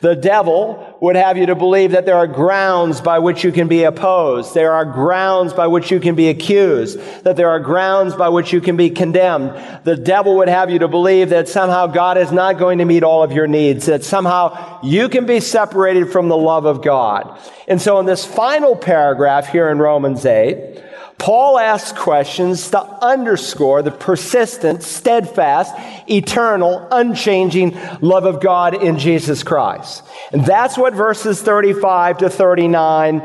The 0.00 0.16
devil 0.16 0.96
would 1.00 1.16
have 1.16 1.36
you 1.36 1.46
to 1.46 1.54
believe 1.54 1.92
that 1.92 2.06
there 2.06 2.16
are 2.16 2.26
grounds 2.26 3.00
by 3.00 3.18
which 3.18 3.44
you 3.44 3.52
can 3.52 3.68
be 3.68 3.84
opposed. 3.84 4.54
There 4.54 4.72
are 4.72 4.84
grounds 4.84 5.52
by 5.52 5.66
which 5.66 5.90
you 5.90 6.00
can 6.00 6.14
be 6.14 6.28
accused. 6.28 6.98
That 7.24 7.36
there 7.36 7.50
are 7.50 7.60
grounds 7.60 8.14
by 8.14 8.28
which 8.28 8.52
you 8.52 8.60
can 8.60 8.76
be 8.76 8.90
condemned. 8.90 9.52
The 9.84 9.96
devil 9.96 10.36
would 10.36 10.48
have 10.48 10.70
you 10.70 10.78
to 10.80 10.88
believe 10.88 11.30
that 11.30 11.48
somehow 11.48 11.86
God 11.86 12.18
is 12.18 12.32
not 12.32 12.58
going 12.58 12.78
to 12.78 12.84
meet 12.84 13.02
all 13.02 13.22
of 13.22 13.32
your 13.32 13.46
needs. 13.46 13.86
That 13.86 14.04
somehow 14.04 14.80
you 14.82 15.08
can 15.08 15.26
be 15.26 15.40
separated 15.40 16.10
from 16.10 16.28
the 16.28 16.36
love 16.36 16.64
of 16.64 16.82
God. 16.82 17.38
And 17.68 17.80
so 17.80 17.98
in 17.98 18.06
this 18.06 18.24
final 18.24 18.76
paragraph 18.76 19.48
here 19.48 19.68
in 19.68 19.78
Romans 19.78 20.24
8, 20.24 20.82
Paul 21.18 21.58
asks 21.58 21.98
questions 21.98 22.70
to 22.70 22.80
underscore 22.80 23.82
the 23.82 23.90
persistent, 23.90 24.82
steadfast, 24.82 25.74
eternal, 26.08 26.86
unchanging 26.90 27.78
love 28.00 28.26
of 28.26 28.40
God 28.40 28.74
in 28.82 28.98
Jesus 28.98 29.42
Christ. 29.42 30.04
And 30.32 30.44
that's 30.44 30.76
what 30.76 30.94
verses 30.94 31.40
35 31.40 32.18
to 32.18 32.30
39 32.30 33.22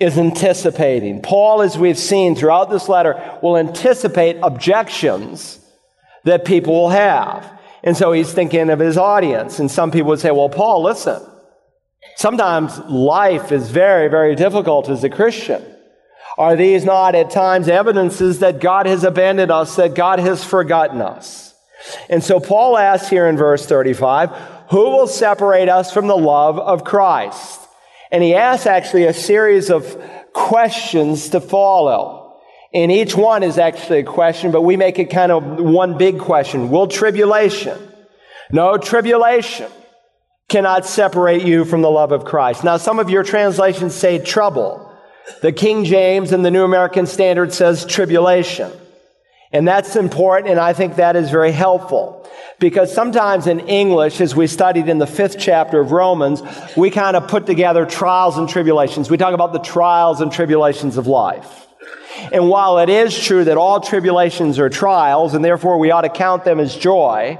is 0.00 0.18
anticipating. 0.18 1.22
Paul, 1.22 1.62
as 1.62 1.78
we've 1.78 1.98
seen 1.98 2.34
throughout 2.34 2.70
this 2.70 2.88
letter, 2.88 3.38
will 3.42 3.56
anticipate 3.56 4.36
objections 4.42 5.60
that 6.24 6.44
people 6.44 6.74
will 6.74 6.90
have. 6.90 7.58
And 7.82 7.96
so 7.96 8.12
he's 8.12 8.32
thinking 8.32 8.70
of 8.70 8.80
his 8.80 8.96
audience. 8.96 9.58
And 9.60 9.70
some 9.70 9.90
people 9.90 10.10
would 10.10 10.20
say, 10.20 10.30
well, 10.30 10.48
Paul, 10.48 10.82
listen. 10.82 11.22
Sometimes 12.16 12.78
life 12.80 13.52
is 13.52 13.70
very, 13.70 14.08
very 14.08 14.34
difficult 14.34 14.88
as 14.88 15.04
a 15.04 15.08
Christian. 15.08 15.64
Are 16.38 16.54
these 16.54 16.84
not 16.84 17.16
at 17.16 17.30
times 17.30 17.68
evidences 17.68 18.38
that 18.38 18.60
God 18.60 18.86
has 18.86 19.02
abandoned 19.02 19.50
us, 19.50 19.74
that 19.74 19.96
God 19.96 20.20
has 20.20 20.44
forgotten 20.44 21.02
us? 21.02 21.52
And 22.08 22.22
so 22.22 22.38
Paul 22.38 22.78
asks 22.78 23.08
here 23.08 23.26
in 23.26 23.36
verse 23.36 23.66
35, 23.66 24.30
who 24.70 24.90
will 24.90 25.08
separate 25.08 25.68
us 25.68 25.92
from 25.92 26.06
the 26.06 26.16
love 26.16 26.58
of 26.58 26.84
Christ? 26.84 27.60
And 28.12 28.22
he 28.22 28.36
asks 28.36 28.66
actually 28.66 29.04
a 29.04 29.12
series 29.12 29.68
of 29.68 30.00
questions 30.32 31.30
to 31.30 31.40
follow. 31.40 32.40
And 32.72 32.92
each 32.92 33.16
one 33.16 33.42
is 33.42 33.58
actually 33.58 34.00
a 34.00 34.04
question, 34.04 34.52
but 34.52 34.62
we 34.62 34.76
make 34.76 35.00
it 35.00 35.06
kind 35.06 35.32
of 35.32 35.42
one 35.42 35.98
big 35.98 36.20
question. 36.20 36.70
Will 36.70 36.86
tribulation? 36.86 37.76
No 38.52 38.78
tribulation 38.78 39.70
cannot 40.48 40.86
separate 40.86 41.44
you 41.44 41.64
from 41.64 41.82
the 41.82 41.90
love 41.90 42.12
of 42.12 42.24
Christ. 42.24 42.62
Now, 42.62 42.76
some 42.76 43.00
of 43.00 43.10
your 43.10 43.24
translations 43.24 43.94
say 43.94 44.22
trouble. 44.22 44.87
The 45.40 45.52
King 45.52 45.84
James 45.84 46.32
and 46.32 46.44
the 46.44 46.50
New 46.50 46.64
American 46.64 47.06
Standard 47.06 47.52
says 47.52 47.84
tribulation. 47.84 48.72
And 49.52 49.66
that's 49.66 49.96
important, 49.96 50.50
and 50.50 50.60
I 50.60 50.72
think 50.72 50.96
that 50.96 51.16
is 51.16 51.30
very 51.30 51.52
helpful. 51.52 52.28
Because 52.58 52.92
sometimes 52.92 53.46
in 53.46 53.60
English, 53.60 54.20
as 54.20 54.34
we 54.34 54.46
studied 54.46 54.88
in 54.88 54.98
the 54.98 55.06
fifth 55.06 55.38
chapter 55.38 55.80
of 55.80 55.92
Romans, 55.92 56.42
we 56.76 56.90
kind 56.90 57.16
of 57.16 57.28
put 57.28 57.46
together 57.46 57.86
trials 57.86 58.36
and 58.36 58.48
tribulations. 58.48 59.08
We 59.08 59.16
talk 59.16 59.32
about 59.32 59.52
the 59.52 59.60
trials 59.60 60.20
and 60.20 60.32
tribulations 60.32 60.96
of 60.96 61.06
life. 61.06 61.66
And 62.32 62.48
while 62.48 62.78
it 62.78 62.88
is 62.88 63.18
true 63.18 63.44
that 63.44 63.56
all 63.56 63.80
tribulations 63.80 64.58
are 64.58 64.68
trials, 64.68 65.34
and 65.34 65.44
therefore 65.44 65.78
we 65.78 65.92
ought 65.92 66.02
to 66.02 66.08
count 66.08 66.44
them 66.44 66.58
as 66.58 66.76
joy, 66.76 67.38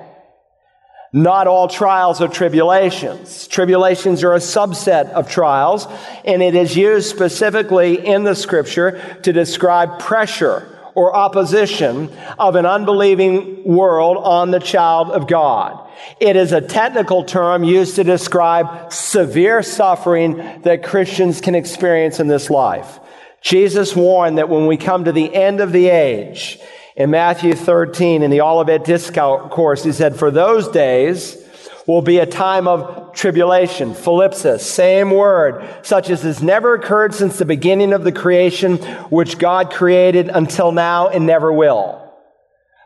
not 1.13 1.47
all 1.47 1.69
trials 1.69 2.21
are 2.21 2.29
tribulations. 2.29 3.49
Tribulations 3.49 4.23
are 4.25 4.35
a 4.35 4.39
subset 4.39 5.11
of 5.11 5.31
trials, 5.31 5.87
and 6.25 6.43
it 6.43 6.55
is 6.55 6.77
used 6.77 7.09
specifically 7.09 8.07
in 8.07 8.25
the 8.25 8.35
scripture 8.35 9.01
to 9.23 9.33
describe 9.33 9.99
pressure 9.99 10.79
or 10.95 11.15
opposition 11.15 12.11
of 12.39 12.57
an 12.57 12.67
unbelieving 12.67 13.65
world 13.65 14.19
on 14.19 14.51
the 14.51 14.59
child 14.59 15.11
of 15.11 15.27
God. 15.27 15.89
It 16.21 16.37
is 16.37 16.53
a 16.53 16.61
technical 16.61 17.25
term 17.25 17.65
used 17.65 17.97
to 17.97 18.05
describe 18.05 18.93
severe 18.93 19.63
suffering 19.63 20.63
that 20.63 20.83
Christians 20.83 21.41
can 21.41 21.55
experience 21.55 22.21
in 22.21 22.27
this 22.29 22.51
life. 22.51 23.01
Jesus 23.41 23.95
warned 23.95 24.39
that 24.39 24.49
when 24.49 24.67
we 24.67 24.77
come 24.77 25.05
to 25.05 25.13
the 25.13 25.33
end 25.33 25.61
of 25.61 25.73
the 25.73 25.89
age, 25.89 26.59
in 26.99 27.13
Matthew 27.13 27.55
13, 27.55 28.25
in 28.25 28.31
the 28.33 28.41
Olivet 28.41 28.85
Discourse, 28.85 29.85
he 29.85 29.93
said, 29.93 30.17
For 30.17 30.33
those 30.33 30.67
days 30.67 31.39
will 31.87 32.03
be 32.03 32.19
a 32.19 32.27
time 32.27 32.67
of 32.67 33.15
tribulation, 33.15 33.95
thlipsis, 33.95 34.61
same 34.61 35.13
word, 35.13 35.65
such 35.83 36.11
as 36.11 36.23
has 36.23 36.43
never 36.43 36.75
occurred 36.75 37.15
since 37.15 37.39
the 37.39 37.45
beginning 37.45 37.93
of 37.93 38.03
the 38.03 38.11
creation, 38.11 38.79
which 39.11 39.39
God 39.39 39.71
created 39.71 40.29
until 40.29 40.73
now 40.73 41.07
and 41.09 41.25
never 41.25 41.53
will. 41.53 42.05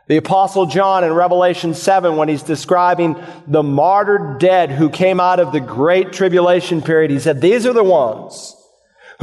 The 0.07 0.17
apostle 0.17 0.67
John 0.67 1.03
in 1.03 1.13
Revelation 1.13 1.73
7, 1.73 2.15
when 2.15 2.29
he's 2.29 2.43
describing 2.43 3.15
the 3.47 3.63
martyred 3.63 4.39
dead 4.39 4.69
who 4.69 4.91
came 4.91 5.19
out 5.19 5.39
of 5.39 5.51
the 5.51 5.59
great 5.59 6.13
tribulation 6.13 6.83
period, 6.83 7.09
he 7.09 7.19
said, 7.19 7.41
these 7.41 7.65
are 7.65 7.73
the 7.73 7.83
ones 7.83 8.55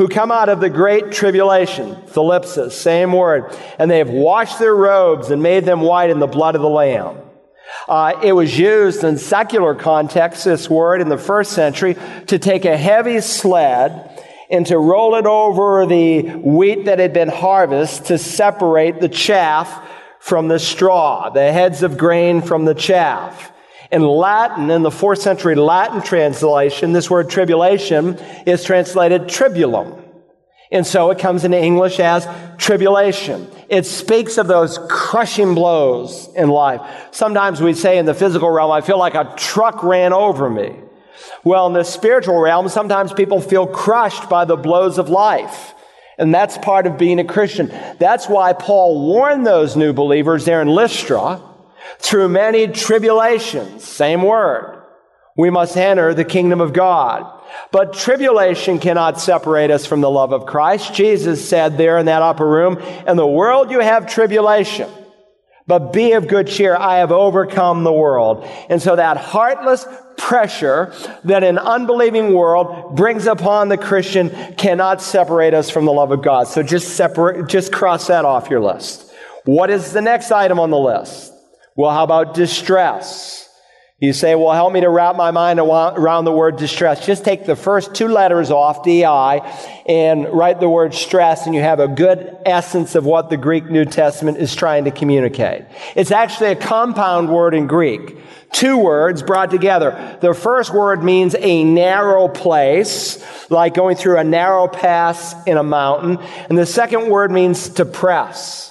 who 0.00 0.08
come 0.08 0.32
out 0.32 0.48
of 0.48 0.60
the 0.60 0.70
great 0.70 1.12
tribulation, 1.12 1.94
thlipsis, 2.06 2.72
same 2.72 3.12
word, 3.12 3.54
and 3.78 3.90
they 3.90 3.98
have 3.98 4.08
washed 4.08 4.58
their 4.58 4.74
robes 4.74 5.28
and 5.28 5.42
made 5.42 5.66
them 5.66 5.82
white 5.82 6.08
in 6.08 6.18
the 6.18 6.26
blood 6.26 6.54
of 6.54 6.62
the 6.62 6.68
Lamb. 6.70 7.18
Uh, 7.86 8.18
it 8.22 8.32
was 8.32 8.58
used 8.58 9.04
in 9.04 9.18
secular 9.18 9.74
context, 9.74 10.46
this 10.46 10.70
word, 10.70 11.02
in 11.02 11.10
the 11.10 11.18
first 11.18 11.52
century, 11.52 11.98
to 12.28 12.38
take 12.38 12.64
a 12.64 12.78
heavy 12.78 13.20
sled 13.20 14.24
and 14.50 14.64
to 14.64 14.78
roll 14.78 15.16
it 15.16 15.26
over 15.26 15.84
the 15.84 16.22
wheat 16.30 16.86
that 16.86 16.98
had 16.98 17.12
been 17.12 17.28
harvested 17.28 18.06
to 18.06 18.16
separate 18.16 19.00
the 19.00 19.08
chaff 19.10 19.86
from 20.18 20.48
the 20.48 20.58
straw, 20.58 21.28
the 21.28 21.52
heads 21.52 21.82
of 21.82 21.98
grain 21.98 22.40
from 22.40 22.64
the 22.64 22.74
chaff. 22.74 23.52
In 23.90 24.02
Latin, 24.02 24.70
in 24.70 24.82
the 24.82 24.90
fourth 24.90 25.20
century 25.20 25.56
Latin 25.56 26.00
translation, 26.00 26.92
this 26.92 27.10
word 27.10 27.28
tribulation 27.28 28.16
is 28.46 28.62
translated 28.62 29.22
tribulum. 29.22 30.00
And 30.72 30.86
so 30.86 31.10
it 31.10 31.18
comes 31.18 31.44
into 31.44 31.60
English 31.60 31.98
as 31.98 32.28
tribulation. 32.56 33.50
It 33.68 33.86
speaks 33.86 34.38
of 34.38 34.46
those 34.46 34.78
crushing 34.88 35.56
blows 35.56 36.28
in 36.36 36.48
life. 36.48 36.80
Sometimes 37.10 37.60
we 37.60 37.74
say 37.74 37.98
in 37.98 38.06
the 38.06 38.14
physical 38.14 38.48
realm, 38.48 38.70
I 38.70 38.80
feel 38.80 38.98
like 38.98 39.16
a 39.16 39.34
truck 39.36 39.82
ran 39.82 40.12
over 40.12 40.48
me. 40.48 40.76
Well, 41.42 41.66
in 41.66 41.72
the 41.72 41.82
spiritual 41.82 42.38
realm, 42.38 42.68
sometimes 42.68 43.12
people 43.12 43.40
feel 43.40 43.66
crushed 43.66 44.28
by 44.30 44.44
the 44.44 44.56
blows 44.56 44.98
of 44.98 45.08
life. 45.08 45.74
And 46.18 46.32
that's 46.32 46.56
part 46.58 46.86
of 46.86 46.98
being 46.98 47.18
a 47.18 47.24
Christian. 47.24 47.72
That's 47.98 48.28
why 48.28 48.52
Paul 48.52 49.08
warned 49.08 49.44
those 49.44 49.76
new 49.76 49.92
believers 49.92 50.44
there 50.44 50.62
in 50.62 50.68
Lystra 50.68 51.42
through 51.98 52.28
many 52.28 52.68
tribulations, 52.68 53.84
same 53.84 54.22
word, 54.22 54.82
we 55.36 55.50
must 55.50 55.76
enter 55.76 56.12
the 56.14 56.24
kingdom 56.24 56.60
of 56.60 56.72
God. 56.72 57.38
But 57.72 57.94
tribulation 57.94 58.78
cannot 58.78 59.20
separate 59.20 59.70
us 59.70 59.86
from 59.86 60.00
the 60.00 60.10
love 60.10 60.32
of 60.32 60.46
Christ. 60.46 60.94
Jesus 60.94 61.46
said 61.48 61.78
there 61.78 61.98
in 61.98 62.06
that 62.06 62.22
upper 62.22 62.46
room, 62.46 62.78
in 62.78 63.16
the 63.16 63.26
world 63.26 63.70
you 63.70 63.80
have 63.80 64.06
tribulation. 64.06 64.90
But 65.66 65.92
be 65.92 66.12
of 66.12 66.26
good 66.26 66.48
cheer. 66.48 66.76
I 66.76 66.98
have 66.98 67.12
overcome 67.12 67.84
the 67.84 67.92
world. 67.92 68.44
And 68.68 68.82
so 68.82 68.96
that 68.96 69.16
heartless 69.16 69.86
pressure 70.16 70.92
that 71.24 71.44
an 71.44 71.58
unbelieving 71.58 72.34
world 72.34 72.96
brings 72.96 73.26
upon 73.26 73.68
the 73.68 73.78
Christian 73.78 74.30
cannot 74.56 75.00
separate 75.00 75.54
us 75.54 75.70
from 75.70 75.84
the 75.84 75.92
love 75.92 76.10
of 76.10 76.22
God. 76.22 76.48
So 76.48 76.62
just 76.62 76.96
separate, 76.96 77.48
just 77.48 77.72
cross 77.72 78.08
that 78.08 78.24
off 78.24 78.50
your 78.50 78.60
list. 78.60 79.12
What 79.44 79.70
is 79.70 79.92
the 79.92 80.02
next 80.02 80.30
item 80.30 80.58
on 80.58 80.70
the 80.70 80.78
list? 80.78 81.32
Well, 81.76 81.90
how 81.90 82.04
about 82.04 82.34
distress? 82.34 83.48
You 84.00 84.14
say, 84.14 84.34
well, 84.34 84.54
help 84.54 84.72
me 84.72 84.80
to 84.80 84.88
wrap 84.88 85.14
my 85.14 85.30
mind 85.30 85.60
around 85.60 86.24
the 86.24 86.32
word 86.32 86.56
distress. 86.56 87.04
Just 87.04 87.22
take 87.22 87.44
the 87.44 87.54
first 87.54 87.94
two 87.94 88.08
letters 88.08 88.50
off, 88.50 88.82
DI, 88.82 89.84
and 89.86 90.26
write 90.26 90.58
the 90.58 90.70
word 90.70 90.94
stress, 90.94 91.44
and 91.44 91.54
you 91.54 91.60
have 91.60 91.80
a 91.80 91.88
good 91.88 92.34
essence 92.46 92.94
of 92.94 93.04
what 93.04 93.28
the 93.28 93.36
Greek 93.36 93.66
New 93.66 93.84
Testament 93.84 94.38
is 94.38 94.54
trying 94.54 94.84
to 94.84 94.90
communicate. 94.90 95.66
It's 95.96 96.12
actually 96.12 96.52
a 96.52 96.56
compound 96.56 97.28
word 97.28 97.52
in 97.52 97.66
Greek. 97.66 98.16
Two 98.52 98.78
words 98.78 99.22
brought 99.22 99.50
together. 99.50 100.18
The 100.22 100.32
first 100.32 100.72
word 100.72 101.04
means 101.04 101.36
a 101.38 101.62
narrow 101.62 102.26
place, 102.26 103.22
like 103.50 103.74
going 103.74 103.96
through 103.96 104.16
a 104.16 104.24
narrow 104.24 104.66
pass 104.66 105.34
in 105.46 105.58
a 105.58 105.62
mountain. 105.62 106.16
And 106.48 106.56
the 106.56 106.64
second 106.64 107.10
word 107.10 107.30
means 107.30 107.68
to 107.68 107.84
press. 107.84 108.69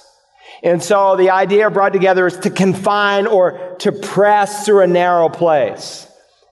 And 0.63 0.83
so 0.83 1.15
the 1.15 1.29
idea 1.29 1.69
brought 1.69 1.93
together 1.93 2.27
is 2.27 2.37
to 2.39 2.49
confine 2.49 3.27
or 3.27 3.75
to 3.79 3.91
press 3.91 4.65
through 4.65 4.81
a 4.81 4.87
narrow 4.87 5.29
place. 5.29 6.07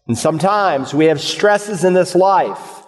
And 0.08 0.17
sometimes 0.17 0.93
we 0.93 1.06
have 1.06 1.20
stresses 1.20 1.84
in 1.84 1.93
this 1.93 2.15
life 2.15 2.84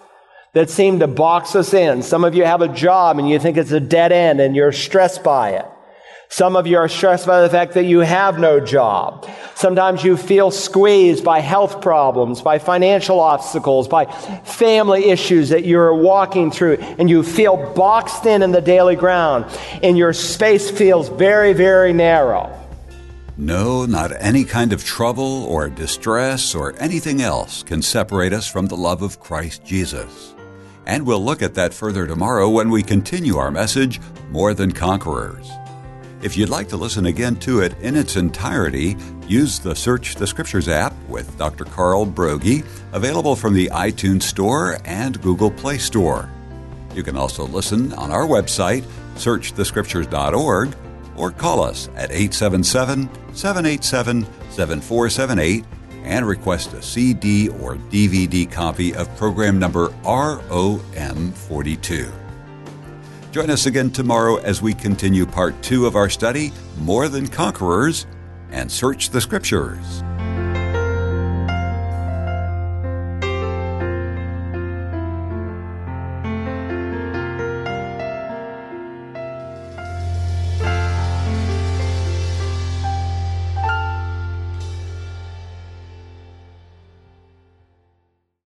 that 0.54 0.70
seem 0.70 0.98
to 1.00 1.06
box 1.06 1.54
us 1.54 1.74
in. 1.74 2.02
Some 2.02 2.24
of 2.24 2.34
you 2.34 2.44
have 2.44 2.62
a 2.62 2.68
job 2.68 3.18
and 3.18 3.28
you 3.28 3.38
think 3.38 3.56
it's 3.56 3.70
a 3.70 3.80
dead 3.80 4.12
end 4.12 4.40
and 4.40 4.56
you're 4.56 4.72
stressed 4.72 5.22
by 5.22 5.50
it. 5.50 5.66
Some 6.32 6.54
of 6.54 6.68
you 6.68 6.76
are 6.78 6.88
stressed 6.88 7.26
by 7.26 7.40
the 7.40 7.50
fact 7.50 7.74
that 7.74 7.86
you 7.86 7.98
have 7.98 8.38
no 8.38 8.60
job. 8.60 9.28
Sometimes 9.56 10.04
you 10.04 10.16
feel 10.16 10.52
squeezed 10.52 11.24
by 11.24 11.40
health 11.40 11.80
problems, 11.80 12.40
by 12.40 12.60
financial 12.60 13.18
obstacles, 13.18 13.88
by 13.88 14.04
family 14.44 15.06
issues 15.06 15.48
that 15.48 15.64
you're 15.64 15.92
walking 15.92 16.52
through, 16.52 16.76
and 16.76 17.10
you 17.10 17.24
feel 17.24 17.56
boxed 17.74 18.26
in 18.26 18.42
in 18.42 18.52
the 18.52 18.60
daily 18.60 18.94
ground, 18.94 19.44
and 19.82 19.98
your 19.98 20.12
space 20.12 20.70
feels 20.70 21.08
very, 21.08 21.52
very 21.52 21.92
narrow. 21.92 22.56
No, 23.36 23.84
not 23.84 24.12
any 24.22 24.44
kind 24.44 24.72
of 24.72 24.84
trouble 24.84 25.44
or 25.46 25.68
distress 25.68 26.54
or 26.54 26.76
anything 26.78 27.20
else 27.20 27.64
can 27.64 27.82
separate 27.82 28.32
us 28.32 28.46
from 28.48 28.66
the 28.66 28.76
love 28.76 29.02
of 29.02 29.18
Christ 29.18 29.64
Jesus. 29.64 30.32
And 30.86 31.04
we'll 31.06 31.24
look 31.24 31.42
at 31.42 31.54
that 31.54 31.74
further 31.74 32.06
tomorrow 32.06 32.48
when 32.48 32.70
we 32.70 32.84
continue 32.84 33.36
our 33.36 33.50
message, 33.50 34.00
More 34.30 34.54
Than 34.54 34.70
Conquerors. 34.70 35.50
If 36.22 36.36
you'd 36.36 36.50
like 36.50 36.68
to 36.68 36.76
listen 36.76 37.06
again 37.06 37.36
to 37.36 37.60
it 37.60 37.74
in 37.80 37.96
its 37.96 38.16
entirety, 38.16 38.94
use 39.26 39.58
the 39.58 39.74
Search 39.74 40.16
the 40.16 40.26
Scriptures 40.26 40.68
app 40.68 40.92
with 41.08 41.38
Dr. 41.38 41.64
Carl 41.64 42.04
Broggi, 42.06 42.62
available 42.92 43.34
from 43.34 43.54
the 43.54 43.70
iTunes 43.72 44.24
Store 44.24 44.78
and 44.84 45.20
Google 45.22 45.50
Play 45.50 45.78
Store. 45.78 46.30
You 46.94 47.02
can 47.02 47.16
also 47.16 47.46
listen 47.46 47.94
on 47.94 48.10
our 48.10 48.26
website, 48.26 48.82
searchthescriptures.org, 49.14 50.76
or 51.16 51.30
call 51.30 51.62
us 51.62 51.88
at 51.96 52.10
877 52.10 53.08
787 53.34 54.26
7478 54.50 55.64
and 56.04 56.26
request 56.26 56.74
a 56.74 56.82
CD 56.82 57.48
or 57.48 57.76
DVD 57.76 58.50
copy 58.50 58.94
of 58.94 59.14
program 59.16 59.58
number 59.58 59.88
ROM 60.04 61.32
42. 61.32 62.19
Join 63.32 63.48
us 63.48 63.66
again 63.66 63.92
tomorrow 63.92 64.38
as 64.38 64.60
we 64.60 64.74
continue 64.74 65.24
part 65.24 65.62
two 65.62 65.86
of 65.86 65.94
our 65.94 66.10
study, 66.10 66.50
More 66.78 67.08
Than 67.08 67.28
Conquerors, 67.28 68.06
and 68.50 68.70
search 68.70 69.10
the 69.10 69.20
Scriptures. 69.20 70.02